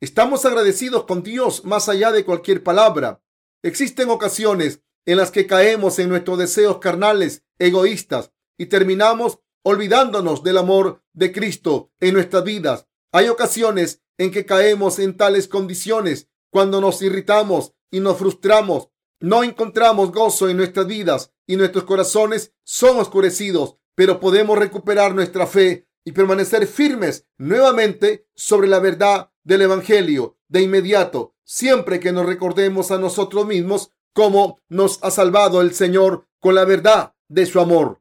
Estamos 0.00 0.44
agradecidos 0.44 1.04
con 1.04 1.22
Dios 1.22 1.64
más 1.64 1.88
allá 1.88 2.12
de 2.12 2.24
cualquier 2.24 2.62
palabra. 2.62 3.22
Existen 3.62 4.10
ocasiones 4.10 4.82
en 5.06 5.16
las 5.16 5.30
que 5.30 5.46
caemos 5.46 5.98
en 5.98 6.08
nuestros 6.08 6.38
deseos 6.38 6.78
carnales, 6.78 7.44
egoístas, 7.58 8.32
y 8.58 8.66
terminamos 8.66 9.38
olvidándonos 9.62 10.42
del 10.42 10.58
amor 10.58 11.02
de 11.12 11.32
Cristo 11.32 11.90
en 12.00 12.14
nuestras 12.14 12.44
vidas. 12.44 12.86
Hay 13.12 13.28
ocasiones 13.28 14.02
en 14.18 14.30
que 14.30 14.46
caemos 14.46 14.98
en 14.98 15.16
tales 15.16 15.48
condiciones 15.48 16.28
cuando 16.50 16.80
nos 16.80 17.00
irritamos 17.02 17.72
y 17.90 18.00
nos 18.00 18.18
frustramos. 18.18 18.90
No 19.20 19.42
encontramos 19.42 20.12
gozo 20.12 20.48
en 20.48 20.56
nuestras 20.56 20.86
vidas 20.86 21.32
y 21.46 21.56
nuestros 21.56 21.84
corazones 21.84 22.52
son 22.64 22.98
oscurecidos, 22.98 23.76
pero 23.94 24.20
podemos 24.20 24.58
recuperar 24.58 25.14
nuestra 25.14 25.46
fe 25.46 25.88
y 26.04 26.12
permanecer 26.12 26.66
firmes 26.66 27.26
nuevamente 27.38 28.26
sobre 28.34 28.68
la 28.68 28.78
verdad 28.78 29.30
del 29.42 29.62
Evangelio 29.62 30.38
de 30.48 30.62
inmediato, 30.62 31.34
siempre 31.44 32.00
que 32.00 32.12
nos 32.12 32.26
recordemos 32.26 32.90
a 32.90 32.98
nosotros 32.98 33.46
mismos 33.46 33.92
cómo 34.12 34.58
nos 34.68 34.98
ha 35.02 35.10
salvado 35.10 35.60
el 35.60 35.74
Señor 35.74 36.26
con 36.40 36.54
la 36.54 36.64
verdad 36.64 37.14
de 37.28 37.46
su 37.46 37.60
amor. 37.60 38.00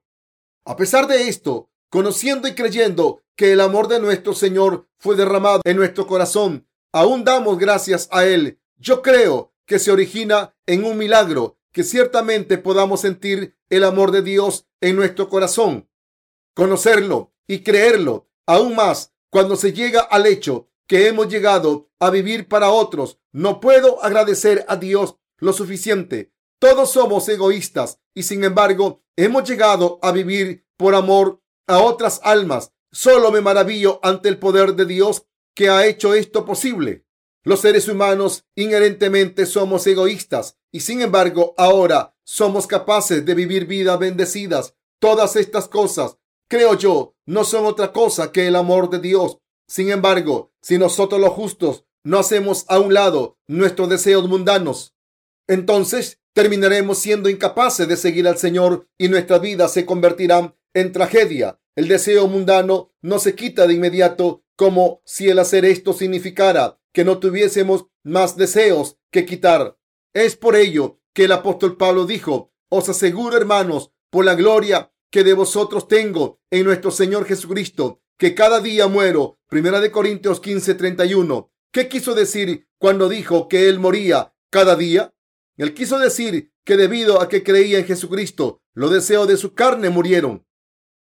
A 0.66 0.76
pesar 0.76 1.08
de 1.08 1.28
esto, 1.28 1.70
conociendo 1.90 2.48
y 2.48 2.56
creyendo 2.56 3.22
que 3.36 3.54
el 3.54 3.62
amor 3.62 3.88
de 3.88 4.00
nuestro 4.00 4.34
Señor 4.34 4.88
fue 4.98 5.16
derramado 5.16 5.62
en 5.64 5.78
nuestro 5.78 6.08
corazón, 6.08 6.68
aún 6.92 7.24
damos 7.24 7.58
gracias 7.58 8.08
a 8.12 8.26
Él. 8.26 8.60
Yo 8.78 9.02
creo 9.02 9.54
que 9.66 9.80
se 9.80 9.92
origina 9.92 10.56
en 10.66 10.84
un 10.84 10.98
milagro, 10.98 11.58
que 11.72 11.84
ciertamente 11.84 12.58
podamos 12.58 13.02
sentir 13.02 13.56
el 13.70 13.84
amor 13.84 14.12
de 14.12 14.24
Dios 14.24 14.66
en 14.82 14.96
nuestro 14.96 15.30
corazón, 15.30 15.88
conocerlo 16.54 17.34
y 17.48 17.60
creerlo 17.60 18.28
aún 18.46 18.76
más 18.76 19.14
cuando 19.30 19.56
se 19.56 19.74
llega 19.74 20.02
al 20.02 20.26
hecho 20.26 20.68
que 20.88 21.08
hemos 21.08 21.30
llegado 21.30 21.88
a 22.00 22.10
vivir 22.10 22.48
para 22.48 22.72
otros. 22.72 23.20
No 23.32 23.60
puedo 23.60 24.04
agradecer 24.04 24.66
a 24.68 24.76
Dios 24.76 25.18
lo 25.40 25.54
suficiente 25.54 26.32
todos 26.60 26.92
somos 26.92 27.30
egoístas 27.30 28.02
y 28.14 28.24
sin 28.24 28.44
embargo 28.44 29.02
hemos 29.16 29.50
llegado 29.50 29.98
a 30.02 30.12
vivir 30.12 30.66
por 30.76 30.94
amor 30.94 31.42
a 31.68 31.80
otras 31.80 32.20
almas. 32.22 32.74
Solo 32.92 33.32
me 33.32 33.40
maravillo 33.40 34.02
ante 34.04 34.28
el 34.28 34.40
poder 34.40 34.76
de 34.76 34.86
Dios 34.86 35.26
que 35.56 35.70
ha 35.70 35.86
hecho 35.86 36.14
esto 36.14 36.44
posible. 36.44 37.06
Los 37.44 37.62
seres 37.62 37.88
humanos 37.88 38.44
inherentemente 38.56 39.46
somos 39.46 39.88
egoístas 39.88 40.58
y 40.70 40.82
sin 40.82 41.02
embargo 41.02 41.54
ahora 41.58 42.14
somos 42.26 42.68
capaces 42.68 43.26
de 43.26 43.36
vivir 43.36 43.66
vidas 43.66 43.98
bendecidas. 43.98 44.76
Todas 45.00 45.38
estas 45.38 45.70
cosas, 45.70 46.18
creo 46.50 46.74
yo, 46.74 47.16
no 47.26 47.46
son 47.46 47.66
otra 47.66 47.94
cosa 47.94 48.34
que 48.34 48.48
el 48.48 48.58
amor 48.58 48.90
de 48.90 49.00
Dios. 49.00 49.38
Sin 49.66 49.92
embargo, 49.92 50.52
si 50.62 50.78
nosotros 50.78 51.22
los 51.22 51.32
justos 51.32 51.86
no 52.04 52.20
hacemos 52.20 52.66
a 52.68 52.80
un 52.80 52.94
lado 52.94 53.38
nuestros 53.48 53.88
deseos 53.88 54.28
mundanos, 54.28 54.94
entonces 55.50 56.22
terminaremos 56.34 57.00
siendo 57.00 57.28
incapaces 57.28 57.88
de 57.88 57.98
seguir 57.98 58.28
al 58.28 58.38
Señor 58.38 58.88
y 58.98 59.10
nuestras 59.10 59.42
vidas 59.42 59.74
se 59.74 59.86
convertirán 59.86 60.56
en 60.76 60.92
tragedia. 60.92 61.60
El 61.76 61.88
deseo 61.88 62.28
mundano 62.28 62.94
no 63.02 63.18
se 63.18 63.34
quita 63.34 63.66
de 63.66 63.74
inmediato 63.74 64.44
como 64.56 65.02
si 65.06 65.28
el 65.28 65.40
hacer 65.40 65.66
esto 65.66 65.94
significara 65.94 66.80
que 66.94 67.04
no 67.04 67.18
tuviésemos 67.18 67.88
más 68.04 68.38
deseos 68.38 68.98
que 69.12 69.26
quitar. 69.26 69.78
Es 70.14 70.36
por 70.36 70.56
ello 70.56 71.00
que 71.14 71.26
el 71.26 71.32
apóstol 71.32 71.78
Pablo 71.78 72.06
dijo, 72.06 72.54
os 72.70 72.88
aseguro 72.88 73.36
hermanos, 73.36 73.92
por 74.12 74.26
la 74.26 74.36
gloria 74.36 74.92
que 75.12 75.24
de 75.24 75.34
vosotros 75.34 75.88
tengo 75.88 76.40
en 76.52 76.64
nuestro 76.66 76.92
Señor 76.92 77.26
Jesucristo, 77.26 78.02
que 78.18 78.36
cada 78.36 78.60
día 78.60 78.88
muero. 78.88 79.40
Primera 79.48 79.80
de 79.80 79.90
Corintios 79.90 80.40
15, 80.42 80.76
31. 80.76 81.52
¿Qué 81.72 81.90
quiso 81.90 82.14
decir 82.14 82.68
cuando 82.78 83.10
dijo 83.10 83.48
que 83.48 83.68
él 83.68 83.80
moría 83.80 84.36
cada 84.52 84.76
día? 84.76 85.14
Él 85.60 85.74
quiso 85.74 86.00
decir 86.00 86.54
que 86.64 86.78
debido 86.78 87.22
a 87.22 87.28
que 87.28 87.44
creía 87.44 87.80
en 87.80 87.86
Jesucristo, 87.86 88.62
los 88.74 88.92
deseos 88.92 89.28
de 89.28 89.36
su 89.36 89.54
carne 89.54 89.90
murieron. 89.90 90.48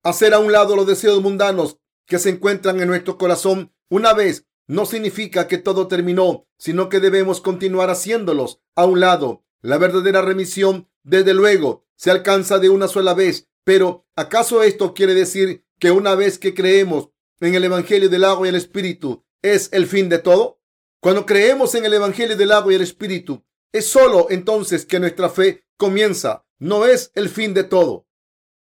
Hacer 0.02 0.34
a 0.34 0.40
un 0.40 0.50
lado 0.50 0.74
los 0.74 0.84
deseos 0.84 1.22
mundanos 1.22 1.78
que 2.06 2.18
se 2.18 2.30
encuentran 2.30 2.80
en 2.80 2.88
nuestro 2.88 3.18
corazón 3.18 3.72
una 3.88 4.14
vez 4.14 4.48
no 4.66 4.84
significa 4.84 5.46
que 5.46 5.58
todo 5.58 5.86
terminó, 5.86 6.48
sino 6.58 6.88
que 6.88 6.98
debemos 6.98 7.40
continuar 7.40 7.88
haciéndolos 7.88 8.60
a 8.74 8.84
un 8.84 8.98
lado. 8.98 9.44
La 9.60 9.78
verdadera 9.78 10.22
remisión, 10.22 10.88
desde 11.04 11.34
luego, 11.34 11.86
se 11.94 12.10
alcanza 12.10 12.58
de 12.58 12.68
una 12.68 12.88
sola 12.88 13.14
vez. 13.14 13.48
Pero, 13.62 14.08
¿acaso 14.16 14.64
esto 14.64 14.92
quiere 14.92 15.14
decir 15.14 15.64
que 15.78 15.92
una 15.92 16.16
vez 16.16 16.40
que 16.40 16.52
creemos 16.52 17.10
en 17.38 17.54
el 17.54 17.62
Evangelio 17.62 18.08
del 18.08 18.24
agua 18.24 18.48
y 18.48 18.50
el 18.50 18.56
Espíritu, 18.56 19.24
es 19.40 19.68
el 19.72 19.86
fin 19.86 20.08
de 20.08 20.18
todo? 20.18 20.60
Cuando 21.00 21.26
creemos 21.26 21.76
en 21.76 21.84
el 21.84 21.94
Evangelio 21.94 22.36
del 22.36 22.50
agua 22.50 22.72
y 22.72 22.76
el 22.76 22.82
Espíritu, 22.82 23.44
es 23.72 23.86
solo 23.86 24.26
entonces 24.30 24.84
que 24.84 25.00
nuestra 25.00 25.30
fe 25.30 25.64
comienza, 25.76 26.44
no 26.58 26.84
es 26.84 27.10
el 27.14 27.28
fin 27.28 27.54
de 27.54 27.64
todo. 27.64 28.06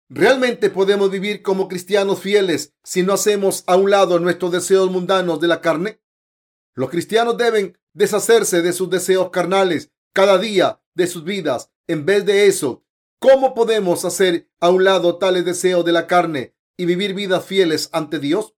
¿Realmente 0.07 0.69
podemos 0.69 1.11
vivir 1.11 1.41
como 1.41 1.67
cristianos 1.67 2.19
fieles 2.19 2.73
si 2.83 3.03
no 3.03 3.13
hacemos 3.13 3.63
a 3.67 3.75
un 3.75 3.89
lado 3.89 4.19
nuestros 4.19 4.51
deseos 4.51 4.89
mundanos 4.89 5.39
de 5.39 5.47
la 5.47 5.61
carne? 5.61 6.01
Los 6.75 6.89
cristianos 6.89 7.37
deben 7.37 7.77
deshacerse 7.93 8.61
de 8.61 8.71
sus 8.71 8.89
deseos 8.89 9.29
carnales 9.31 9.91
cada 10.13 10.37
día 10.37 10.81
de 10.93 11.07
sus 11.07 11.23
vidas. 11.23 11.71
En 11.87 12.05
vez 12.05 12.25
de 12.25 12.47
eso, 12.47 12.83
¿cómo 13.19 13.53
podemos 13.53 14.05
hacer 14.05 14.49
a 14.59 14.69
un 14.69 14.83
lado 14.83 15.17
tales 15.17 15.45
deseos 15.45 15.83
de 15.85 15.91
la 15.91 16.07
carne 16.07 16.55
y 16.77 16.85
vivir 16.85 17.13
vidas 17.13 17.45
fieles 17.45 17.89
ante 17.91 18.19
Dios? 18.19 18.55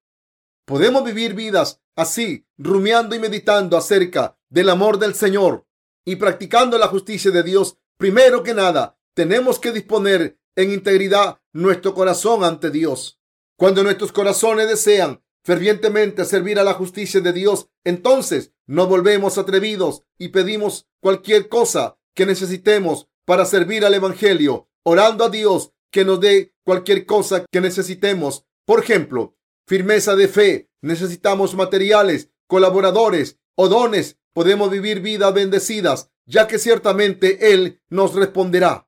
Podemos 0.66 1.04
vivir 1.04 1.34
vidas 1.34 1.82
así, 1.96 2.46
rumiando 2.58 3.16
y 3.16 3.20
meditando 3.20 3.78
acerca 3.78 4.38
del 4.50 4.70
amor 4.70 5.00
del 5.00 5.16
Señor 5.16 5.66
y 6.06 6.16
practicando 6.16 6.78
la 6.78 6.88
justicia 6.88 7.32
de 7.32 7.44
Dios, 7.44 7.78
primero 7.98 8.44
que 8.44 8.54
nada, 8.54 8.98
tenemos 9.14 9.60
que 9.60 9.72
disponer 9.72 10.40
en 10.56 10.72
integridad 10.72 11.40
nuestro 11.54 11.94
corazón 11.94 12.44
ante 12.44 12.72
Dios. 12.72 13.20
Cuando 13.58 13.84
nuestros 13.84 14.12
corazones 14.12 14.68
desean 14.68 15.24
fervientemente 15.44 16.26
servir 16.26 16.60
a 16.60 16.64
la 16.64 16.74
justicia 16.74 17.20
de 17.20 17.34
Dios, 17.34 17.70
entonces 17.84 18.54
nos 18.68 18.88
volvemos 18.88 19.38
atrevidos 19.38 20.04
y 20.18 20.30
pedimos 20.30 20.88
cualquier 21.00 21.50
cosa 21.50 21.98
que 22.16 22.26
necesitemos 22.26 23.08
para 23.26 23.46
servir 23.46 23.86
al 23.86 23.94
Evangelio, 23.94 24.70
orando 24.84 25.26
a 25.26 25.30
Dios 25.30 25.74
que 25.92 26.06
nos 26.06 26.20
dé 26.20 26.54
cualquier 26.64 27.06
cosa 27.06 27.46
que 27.52 27.62
necesitemos. 27.62 28.46
Por 28.66 28.80
ejemplo, 28.80 29.36
firmeza 29.68 30.16
de 30.16 30.28
fe, 30.28 30.70
necesitamos 30.82 31.56
materiales, 31.56 32.30
colaboradores 32.48 33.38
o 33.56 33.68
dones 33.68 34.18
podemos 34.34 34.70
vivir 34.70 35.02
vidas 35.02 35.34
bendecidas, 35.34 36.10
ya 36.26 36.48
que 36.48 36.60
ciertamente 36.60 37.54
Él 37.54 37.82
nos 37.90 38.14
responderá. 38.14 38.88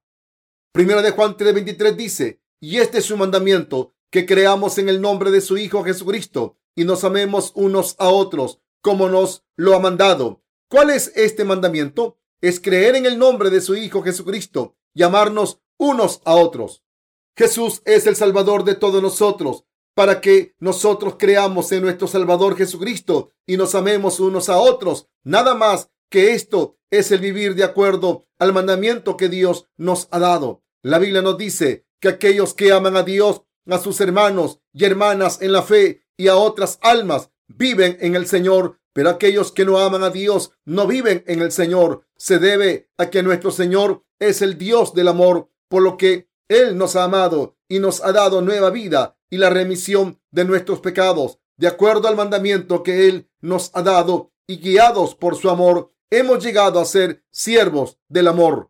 Primera 0.72 1.02
de 1.02 1.12
Juan 1.12 1.38
3:23 1.38 1.96
dice, 1.96 2.42
y 2.60 2.78
este 2.78 3.00
es 3.00 3.06
su 3.06 3.18
mandamiento, 3.18 3.94
que 4.10 4.26
creamos 4.26 4.78
en 4.78 4.90
el 4.90 5.02
nombre 5.02 5.32
de 5.32 5.42
su 5.42 5.58
Hijo 5.58 5.84
Jesucristo 5.84 6.58
y 6.76 6.86
nos 6.86 7.04
amemos 7.04 7.52
unos 7.56 7.96
a 7.98 8.10
otros 8.10 8.60
como 8.82 9.10
nos 9.10 9.44
lo 9.56 9.76
ha 9.76 9.80
mandado. 9.80 10.44
¿Cuál 10.70 10.90
es 10.90 11.12
este 11.16 11.46
mandamiento? 11.46 12.20
Es 12.42 12.60
creer 12.60 12.96
en 12.96 13.06
el 13.06 13.18
nombre 13.18 13.50
de 13.50 13.62
su 13.62 13.76
Hijo 13.76 14.04
Jesucristo 14.04 14.76
y 14.94 15.04
amarnos 15.04 15.62
unos 15.78 16.22
a 16.26 16.36
otros. 16.36 16.84
Jesús 17.36 17.82
es 17.86 18.06
el 18.06 18.16
Salvador 18.16 18.64
de 18.64 18.76
todos 18.76 19.02
nosotros 19.02 19.66
para 19.96 20.22
que 20.22 20.56
nosotros 20.60 21.16
creamos 21.18 21.72
en 21.72 21.84
nuestro 21.84 22.08
Salvador 22.08 22.56
Jesucristo 22.58 23.32
y 23.46 23.58
nos 23.58 23.76
amemos 23.76 24.20
unos 24.20 24.50
a 24.50 24.58
otros. 24.58 25.08
Nada 25.24 25.56
más 25.56 25.90
que 26.10 26.34
esto 26.34 26.78
es 26.90 27.12
el 27.12 27.20
vivir 27.20 27.56
de 27.56 27.64
acuerdo 27.64 28.28
al 28.40 28.54
mandamiento 28.54 29.18
que 29.18 29.30
Dios 29.30 29.68
nos 29.78 30.08
ha 30.12 30.20
dado. 30.20 30.64
La 30.82 31.00
Biblia 31.00 31.22
nos 31.22 31.38
dice 31.38 31.86
que 32.00 32.10
aquellos 32.10 32.54
que 32.54 32.72
aman 32.72 32.98
a 32.98 33.04
Dios 33.04 33.44
a 33.68 33.80
sus 33.80 34.02
hermanos 34.02 34.60
y 34.74 34.86
hermanas 34.86 35.42
en 35.42 35.52
la 35.52 35.64
fe 35.64 36.04
y 36.18 36.28
a 36.28 36.36
otras 36.36 36.80
almas 36.82 37.30
viven 37.48 37.98
en 38.02 38.16
el 38.16 38.28
Señor, 38.28 38.80
pero 38.94 39.10
aquellos 39.10 39.52
que 39.52 39.66
no 39.66 39.80
aman 39.80 40.04
a 40.04 40.10
Dios 40.10 40.52
no 40.66 40.88
viven 40.88 41.24
en 41.28 41.42
el 41.42 41.52
Señor. 41.52 42.06
Se 42.18 42.40
debe 42.40 42.90
a 42.98 43.10
que 43.10 43.24
nuestro 43.24 43.52
Señor 43.52 44.04
es 44.20 44.42
el 44.42 44.58
Dios 44.58 44.94
del 44.94 45.08
amor, 45.08 45.50
por 45.68 45.82
lo 45.82 45.98
que 45.98 46.30
Él 46.48 46.78
nos 46.78 46.96
ha 46.96 47.06
amado 47.06 47.58
y 47.74 47.80
nos 47.80 48.04
ha 48.04 48.12
dado 48.12 48.44
nueva 48.44 48.70
vida 48.70 49.18
y 49.32 49.38
la 49.38 49.50
remisión 49.50 50.22
de 50.30 50.46
nuestros 50.46 50.80
pecados, 50.80 51.40
de 51.58 51.66
acuerdo 51.66 52.08
al 52.08 52.16
mandamiento 52.16 52.84
que 52.84 53.08
Él 53.08 53.32
nos 53.42 53.72
ha 53.74 53.82
dado 53.82 54.32
y 54.46 54.58
guiados 54.58 55.16
por 55.16 55.36
su 55.36 55.50
amor, 55.50 55.92
hemos 56.12 56.44
llegado 56.44 56.80
a 56.80 56.86
ser 56.86 57.26
siervos 57.32 57.98
del 58.08 58.28
amor. 58.28 58.70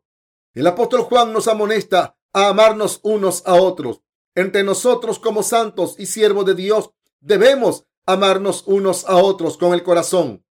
El 0.53 0.65
apóstol 0.67 1.01
Juan 1.01 1.33
nos 1.33 1.49
amonesta 1.49 2.17
a 2.31 2.47
amarnos 2.47 3.01
unos 3.03 3.45
a 3.45 3.55
otros. 3.55 3.99
Entre 4.35 4.63
nosotros 4.63 5.19
como 5.19 5.43
santos 5.43 5.95
y 5.97 6.05
siervos 6.05 6.45
de 6.45 6.55
Dios 6.55 6.91
debemos 7.19 7.85
amarnos 8.05 8.63
unos 8.67 9.03
a 9.03 9.17
otros 9.17 9.57
con 9.57 9.73
el 9.73 9.83
corazón. 9.83 10.45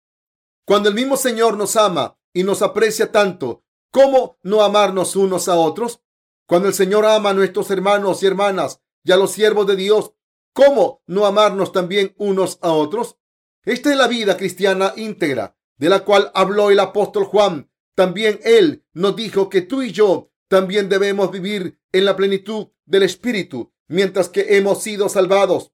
Cuando 0.64 0.88
el 0.88 0.94
mismo 0.94 1.18
Señor 1.18 1.58
nos 1.58 1.76
ama 1.76 2.16
y 2.32 2.44
nos 2.44 2.62
aprecia 2.62 3.12
tanto, 3.12 3.62
¿cómo 3.90 4.38
no 4.42 4.62
amarnos 4.62 5.16
unos 5.16 5.48
a 5.50 5.56
otros? 5.56 6.00
Cuando 6.48 6.66
el 6.66 6.74
Señor 6.74 7.06
ama 7.06 7.30
a 7.30 7.34
nuestros 7.34 7.70
hermanos 7.70 8.22
y 8.22 8.26
hermanas 8.26 8.80
y 9.04 9.12
a 9.12 9.16
los 9.16 9.30
siervos 9.30 9.68
de 9.68 9.76
Dios, 9.76 10.14
¿cómo 10.52 11.02
no 11.06 11.26
amarnos 11.26 11.70
también 11.70 12.14
unos 12.16 12.58
a 12.62 12.72
otros? 12.72 13.18
Esta 13.64 13.92
es 13.92 13.96
la 13.96 14.08
vida 14.08 14.36
cristiana 14.36 14.92
íntegra 14.96 15.56
de 15.76 15.88
la 15.88 16.00
cual 16.00 16.32
habló 16.34 16.70
el 16.70 16.80
apóstol 16.80 17.24
Juan. 17.24 17.70
También 17.94 18.40
él 18.42 18.84
nos 18.92 19.14
dijo 19.14 19.48
que 19.48 19.62
tú 19.62 19.82
y 19.82 19.92
yo 19.92 20.32
también 20.48 20.88
debemos 20.88 21.30
vivir 21.30 21.78
en 21.92 22.04
la 22.04 22.16
plenitud 22.16 22.68
del 22.84 23.04
Espíritu, 23.04 23.72
mientras 23.86 24.28
que 24.28 24.56
hemos 24.56 24.82
sido 24.82 25.08
salvados 25.08 25.72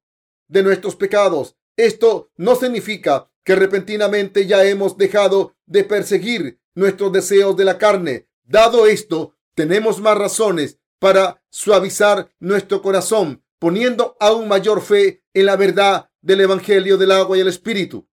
de 0.49 0.63
nuestros 0.63 0.97
pecados 0.97 1.57
esto 1.77 2.31
no 2.37 2.55
significa 2.55 3.31
que 3.43 3.57
repentinamente 3.57 4.47
ya 4.47 4.65
hemos 4.65 4.97
dejado 4.97 5.57
de 5.67 5.85
perseguir 5.85 6.61
nuestros 6.75 7.13
deseos 7.13 7.57
de 7.57 7.65
la 7.65 7.79
carne. 7.79 8.29
Dado 8.45 8.87
esto, 8.87 9.35
tenemos 9.55 10.01
más 10.01 10.17
razones 10.17 10.79
para 10.99 11.43
suavizar 11.51 12.31
nuestro 12.39 12.83
corazón, 12.83 13.45
poniendo 13.59 14.17
aún 14.21 14.49
mayor 14.49 14.83
fe 14.83 15.23
en 15.35 15.47
la 15.47 15.57
verdad 15.57 16.11
del 16.23 16.41
Evangelio 16.41 16.97
del 16.97 17.13
agua 17.13 17.37
y 17.37 17.41
el 17.41 17.49
Espíritu. 17.49 18.09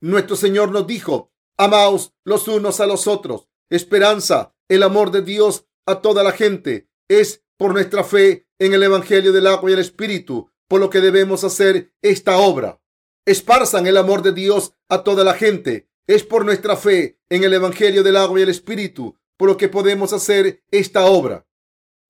Nuestro 0.00 0.36
Señor 0.36 0.70
nos 0.70 0.86
dijo, 0.86 1.32
amaos 1.56 2.12
los 2.24 2.48
unos 2.48 2.80
a 2.80 2.86
los 2.86 3.06
otros. 3.06 3.48
Esperanza, 3.70 4.54
el 4.68 4.82
amor 4.82 5.10
de 5.10 5.22
Dios 5.22 5.66
a 5.86 6.00
toda 6.00 6.22
la 6.22 6.32
gente 6.32 6.88
es 7.08 7.42
por 7.56 7.72
nuestra 7.72 8.04
fe 8.04 8.48
en 8.58 8.74
el 8.74 8.82
Evangelio 8.82 9.32
del 9.32 9.46
agua 9.46 9.70
y 9.70 9.74
el 9.74 9.80
Espíritu, 9.80 10.50
por 10.68 10.80
lo 10.80 10.90
que 10.90 11.00
debemos 11.00 11.44
hacer 11.44 11.92
esta 12.02 12.38
obra 12.38 12.80
esparzan 13.26 13.86
el 13.86 13.96
amor 13.96 14.22
de 14.22 14.32
Dios 14.32 14.72
a 14.88 15.02
toda 15.02 15.24
la 15.24 15.34
gente. 15.34 15.90
Es 16.06 16.22
por 16.22 16.44
nuestra 16.44 16.76
fe 16.76 17.18
en 17.28 17.44
el 17.44 17.52
Evangelio 17.52 18.02
del 18.02 18.16
agua 18.16 18.38
y 18.38 18.44
el 18.44 18.48
Espíritu 18.48 19.16
por 19.36 19.48
lo 19.48 19.56
que 19.56 19.68
podemos 19.68 20.12
hacer 20.12 20.62
esta 20.70 21.06
obra. 21.06 21.46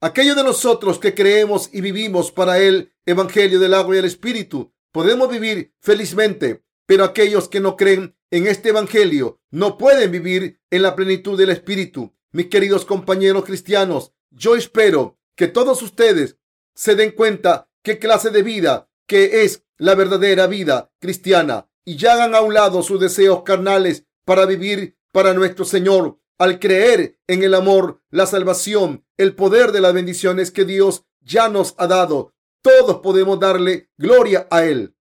Aquellos 0.00 0.36
de 0.36 0.44
nosotros 0.44 0.98
que 0.98 1.14
creemos 1.14 1.70
y 1.72 1.80
vivimos 1.80 2.30
para 2.30 2.58
el 2.58 2.92
Evangelio 3.06 3.58
del 3.58 3.74
agua 3.74 3.96
y 3.96 3.98
el 3.98 4.04
Espíritu 4.04 4.72
podemos 4.92 5.28
vivir 5.30 5.74
felizmente, 5.80 6.64
pero 6.86 7.04
aquellos 7.04 7.48
que 7.48 7.60
no 7.60 7.76
creen 7.76 8.16
en 8.30 8.46
este 8.46 8.70
Evangelio 8.70 9.40
no 9.50 9.78
pueden 9.78 10.10
vivir 10.10 10.60
en 10.70 10.82
la 10.82 10.94
plenitud 10.94 11.38
del 11.38 11.50
Espíritu. 11.50 12.14
Mis 12.32 12.46
queridos 12.46 12.84
compañeros 12.84 13.44
cristianos, 13.44 14.12
yo 14.30 14.56
espero 14.56 15.18
que 15.34 15.48
todos 15.48 15.82
ustedes 15.82 16.36
se 16.74 16.94
den 16.94 17.12
cuenta 17.12 17.70
qué 17.82 17.98
clase 17.98 18.30
de 18.30 18.42
vida 18.42 18.90
que 19.06 19.44
es 19.44 19.64
la 19.78 19.94
verdadera 19.94 20.46
vida 20.46 20.92
cristiana 20.98 21.68
y 21.84 21.96
ya 21.96 22.14
hagan 22.14 22.34
a 22.34 22.40
un 22.40 22.54
lado 22.54 22.82
sus 22.82 23.00
deseos 23.00 23.42
carnales 23.42 24.04
para 24.24 24.44
vivir 24.44 24.98
para 25.12 25.32
nuestro 25.32 25.64
Señor. 25.64 26.18
Al 26.38 26.58
creer 26.58 27.18
en 27.26 27.42
el 27.42 27.54
amor, 27.54 28.02
la 28.10 28.26
salvación, 28.26 29.06
el 29.16 29.34
poder 29.34 29.72
de 29.72 29.80
las 29.80 29.94
bendiciones 29.94 30.50
que 30.50 30.66
Dios 30.66 31.04
ya 31.22 31.48
nos 31.48 31.74
ha 31.78 31.86
dado, 31.86 32.34
todos 32.60 32.98
podemos 32.98 33.40
darle 33.40 33.90
gloria 33.96 34.46
a 34.50 34.64
Él. 34.64 34.94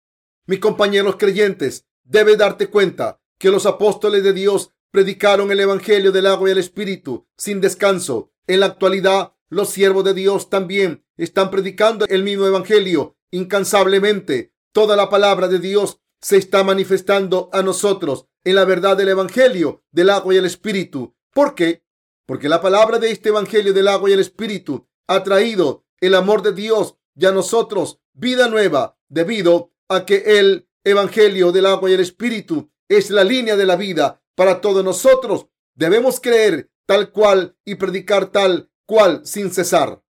Mis 0.45 0.59
compañeros 0.59 1.15
creyentes, 1.17 1.87
debes 2.03 2.37
darte 2.37 2.67
cuenta 2.67 3.19
que 3.39 3.49
los 3.49 3.65
apóstoles 3.65 4.23
de 4.23 4.33
Dios 4.33 4.71
predicaron 4.91 5.51
el 5.51 5.59
Evangelio 5.59 6.11
del 6.11 6.27
agua 6.27 6.49
y 6.49 6.51
el 6.51 6.59
Espíritu 6.59 7.25
sin 7.35 7.61
descanso. 7.61 8.31
En 8.45 8.59
la 8.59 8.67
actualidad, 8.67 9.33
los 9.49 9.69
siervos 9.69 10.03
de 10.03 10.13
Dios 10.13 10.49
también 10.49 11.03
están 11.17 11.49
predicando 11.49 12.05
el 12.09 12.23
mismo 12.23 12.45
Evangelio 12.45 13.17
incansablemente. 13.31 14.53
Toda 14.71 14.95
la 14.95 15.09
palabra 15.09 15.47
de 15.47 15.57
Dios 15.57 15.99
se 16.21 16.37
está 16.37 16.63
manifestando 16.63 17.49
a 17.53 17.63
nosotros 17.63 18.27
en 18.43 18.55
la 18.55 18.65
verdad 18.65 18.95
del 18.97 19.09
Evangelio 19.09 19.83
del 19.91 20.11
agua 20.11 20.33
y 20.35 20.37
el 20.37 20.45
Espíritu. 20.45 21.15
¿Por 21.33 21.55
qué? 21.55 21.83
Porque 22.25 22.49
la 22.49 22.61
palabra 22.61 22.99
de 22.99 23.11
este 23.11 23.29
Evangelio 23.29 23.73
del 23.73 23.87
agua 23.87 24.09
y 24.09 24.13
el 24.13 24.19
Espíritu 24.19 24.87
ha 25.07 25.23
traído 25.23 25.85
el 25.99 26.15
amor 26.15 26.41
de 26.41 26.53
Dios 26.53 26.95
y 27.15 27.25
a 27.25 27.31
nosotros 27.31 27.99
vida 28.13 28.47
nueva 28.47 28.97
debido 29.09 29.71
a 29.87 30.05
que 30.05 30.39
el 30.39 30.67
Evangelio 30.83 31.51
del 31.51 31.65
agua 31.65 31.89
y 31.89 31.93
el 31.93 31.99
Espíritu 31.99 32.71
es 32.87 33.09
la 33.09 33.23
línea 33.23 33.55
de 33.55 33.65
la 33.65 33.75
vida 33.75 34.21
para 34.35 34.61
todos 34.61 34.83
nosotros. 34.83 35.47
Debemos 35.75 36.19
creer 36.19 36.71
tal 36.85 37.11
cual 37.11 37.57
y 37.65 37.75
predicar 37.75 38.27
tal 38.27 38.69
cual 38.85 39.25
sin 39.25 39.51
cesar. 39.51 40.03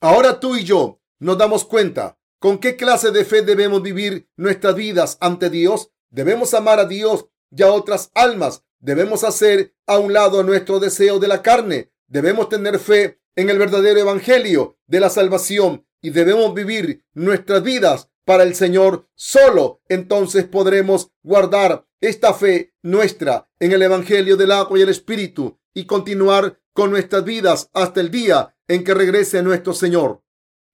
Ahora 0.00 0.38
tú 0.40 0.56
y 0.56 0.64
yo 0.64 1.00
nos 1.18 1.38
damos 1.38 1.64
cuenta 1.64 2.18
¿Con 2.38 2.58
qué 2.58 2.76
clase 2.76 3.10
de 3.10 3.24
fe 3.24 3.42
debemos 3.42 3.82
vivir 3.82 4.30
nuestras 4.36 4.76
vidas 4.76 5.18
ante 5.20 5.50
Dios? 5.50 5.90
Debemos 6.08 6.54
amar 6.54 6.78
a 6.78 6.84
Dios 6.84 7.26
y 7.50 7.62
a 7.64 7.72
otras 7.72 8.12
almas. 8.14 8.64
Debemos 8.80 9.24
hacer 9.24 9.74
a 9.86 9.98
un 9.98 10.12
lado 10.12 10.42
nuestro 10.44 10.78
deseo 10.78 11.18
de 11.18 11.28
la 11.28 11.42
carne. 11.42 11.90
Debemos 12.06 12.48
tener 12.48 12.78
fe 12.78 13.20
en 13.34 13.50
el 13.50 13.58
verdadero 13.58 13.98
evangelio 13.98 14.78
de 14.86 15.00
la 15.00 15.10
salvación 15.10 15.86
y 16.00 16.10
debemos 16.10 16.54
vivir 16.54 17.04
nuestras 17.12 17.62
vidas 17.62 18.08
para 18.24 18.44
el 18.44 18.54
Señor. 18.54 19.08
Solo 19.14 19.80
entonces 19.88 20.44
podremos 20.44 21.10
guardar 21.22 21.86
esta 22.00 22.32
fe 22.34 22.74
nuestra 22.82 23.48
en 23.58 23.72
el 23.72 23.82
evangelio 23.82 24.36
del 24.36 24.52
agua 24.52 24.78
y 24.78 24.82
el 24.82 24.90
espíritu 24.90 25.58
y 25.74 25.84
continuar 25.86 26.60
con 26.72 26.90
nuestras 26.90 27.24
vidas 27.24 27.70
hasta 27.72 28.00
el 28.00 28.12
día 28.12 28.56
en 28.68 28.84
que 28.84 28.94
regrese 28.94 29.42
nuestro 29.42 29.74
Señor. 29.74 30.22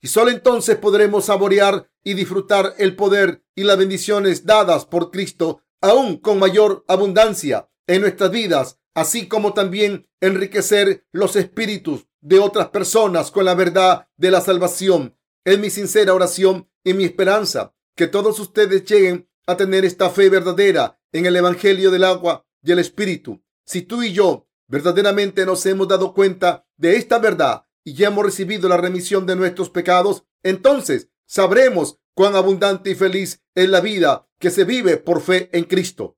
Y 0.02 0.08
solo 0.08 0.30
entonces 0.30 0.76
podremos 0.76 1.24
saborear 1.24 1.88
y 2.02 2.12
disfrutar 2.12 2.74
el 2.76 2.94
poder 2.96 3.42
y 3.54 3.64
las 3.64 3.78
bendiciones 3.78 4.44
dadas 4.44 4.84
por 4.84 5.10
Cristo 5.10 5.62
aún 5.80 6.18
con 6.18 6.38
mayor 6.38 6.84
abundancia 6.86 7.70
en 7.86 8.00
nuestras 8.00 8.30
vidas, 8.30 8.78
así 8.94 9.28
como 9.28 9.52
también 9.52 10.08
enriquecer 10.20 11.06
los 11.12 11.36
espíritus 11.36 12.06
de 12.20 12.38
otras 12.38 12.68
personas 12.68 13.30
con 13.30 13.44
la 13.44 13.54
verdad 13.54 14.08
de 14.16 14.30
la 14.30 14.40
salvación. 14.40 15.16
Es 15.44 15.58
mi 15.58 15.70
sincera 15.70 16.14
oración 16.14 16.70
y 16.82 16.94
mi 16.94 17.04
esperanza 17.04 17.74
que 17.94 18.06
todos 18.06 18.40
ustedes 18.40 18.84
lleguen 18.84 19.28
a 19.46 19.56
tener 19.56 19.84
esta 19.84 20.10
fe 20.10 20.30
verdadera 20.30 20.98
en 21.12 21.26
el 21.26 21.36
Evangelio 21.36 21.90
del 21.90 22.04
agua 22.04 22.46
y 22.62 22.72
el 22.72 22.78
Espíritu. 22.78 23.42
Si 23.66 23.82
tú 23.82 24.02
y 24.02 24.12
yo 24.12 24.48
verdaderamente 24.68 25.44
nos 25.44 25.64
hemos 25.66 25.88
dado 25.88 26.14
cuenta 26.14 26.66
de 26.76 26.96
esta 26.96 27.18
verdad 27.18 27.66
y 27.84 27.94
ya 27.94 28.08
hemos 28.08 28.24
recibido 28.24 28.68
la 28.68 28.78
remisión 28.78 29.26
de 29.26 29.36
nuestros 29.36 29.70
pecados, 29.70 30.24
entonces 30.42 31.10
sabremos 31.26 31.98
cuán 32.14 32.36
abundante 32.36 32.90
y 32.90 32.94
feliz 32.94 33.42
es 33.54 33.68
la 33.68 33.80
vida 33.80 34.28
que 34.38 34.50
se 34.50 34.64
vive 34.64 34.96
por 34.96 35.20
fe 35.20 35.50
en 35.52 35.64
Cristo. 35.64 36.16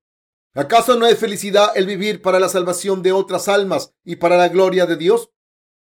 ¿Acaso 0.56 0.96
no 0.96 1.06
es 1.06 1.18
felicidad 1.18 1.72
el 1.74 1.84
vivir 1.84 2.22
para 2.22 2.40
la 2.40 2.48
salvación 2.48 3.02
de 3.02 3.12
otras 3.12 3.46
almas 3.46 3.92
y 4.04 4.16
para 4.16 4.38
la 4.38 4.48
gloria 4.48 4.86
de 4.86 4.96
Dios? 4.96 5.30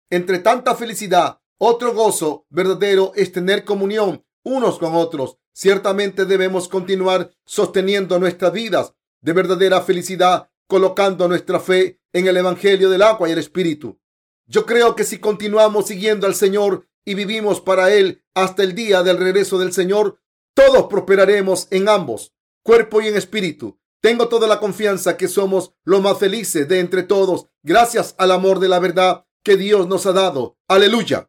Entre 0.09 0.39
tanta 0.39 0.73
felicidad, 0.73 1.39
otro 1.59 1.93
gozo 1.93 2.47
verdadero 2.49 3.11
es 3.13 3.31
tener 3.31 3.63
comunión 3.63 4.25
unos 4.43 4.79
con 4.79 4.95
otros. 4.95 5.37
Ciertamente 5.53 6.25
debemos 6.25 6.67
continuar 6.67 7.29
sosteniendo 7.45 8.17
nuestras 8.17 8.53
vidas 8.53 8.95
de 9.21 9.33
verdadera 9.33 9.81
felicidad, 9.81 10.49
colocando 10.65 11.27
nuestra 11.27 11.59
fe 11.59 12.01
en 12.11 12.25
el 12.25 12.35
Evangelio 12.35 12.89
del 12.89 13.03
agua 13.03 13.29
y 13.29 13.33
el 13.33 13.37
Espíritu. 13.37 13.99
Yo 14.47 14.65
creo 14.65 14.95
que 14.95 15.03
si 15.03 15.19
continuamos 15.19 15.85
siguiendo 15.85 16.25
al 16.25 16.33
Señor 16.33 16.87
y 17.05 17.13
vivimos 17.13 17.61
para 17.61 17.93
Él 17.93 18.23
hasta 18.33 18.63
el 18.63 18.73
día 18.73 19.03
del 19.03 19.17
regreso 19.17 19.59
del 19.59 19.73
Señor, 19.73 20.19
todos 20.55 20.87
prosperaremos 20.87 21.67
en 21.69 21.87
ambos, 21.87 22.33
cuerpo 22.63 22.99
y 23.01 23.09
en 23.09 23.15
espíritu. 23.15 23.79
Tengo 24.05 24.27
toda 24.27 24.47
la 24.47 24.59
confianza 24.59 25.17
que 25.17 25.27
somos 25.27 25.73
los 25.83 25.99
más 25.99 26.19
felices 26.19 26.67
de 26.67 26.79
entre 26.79 27.01
todos, 27.01 27.47
gracias 27.63 28.13
al 28.19 28.29
amor 28.29 28.59
de 28.59 28.69
la 28.69 28.77
verdad 28.77 29.25
que 29.43 29.57
Dios 29.57 29.87
nos 29.87 30.05
ha 30.05 30.11
dado. 30.11 30.59
Aleluya. 30.67 31.27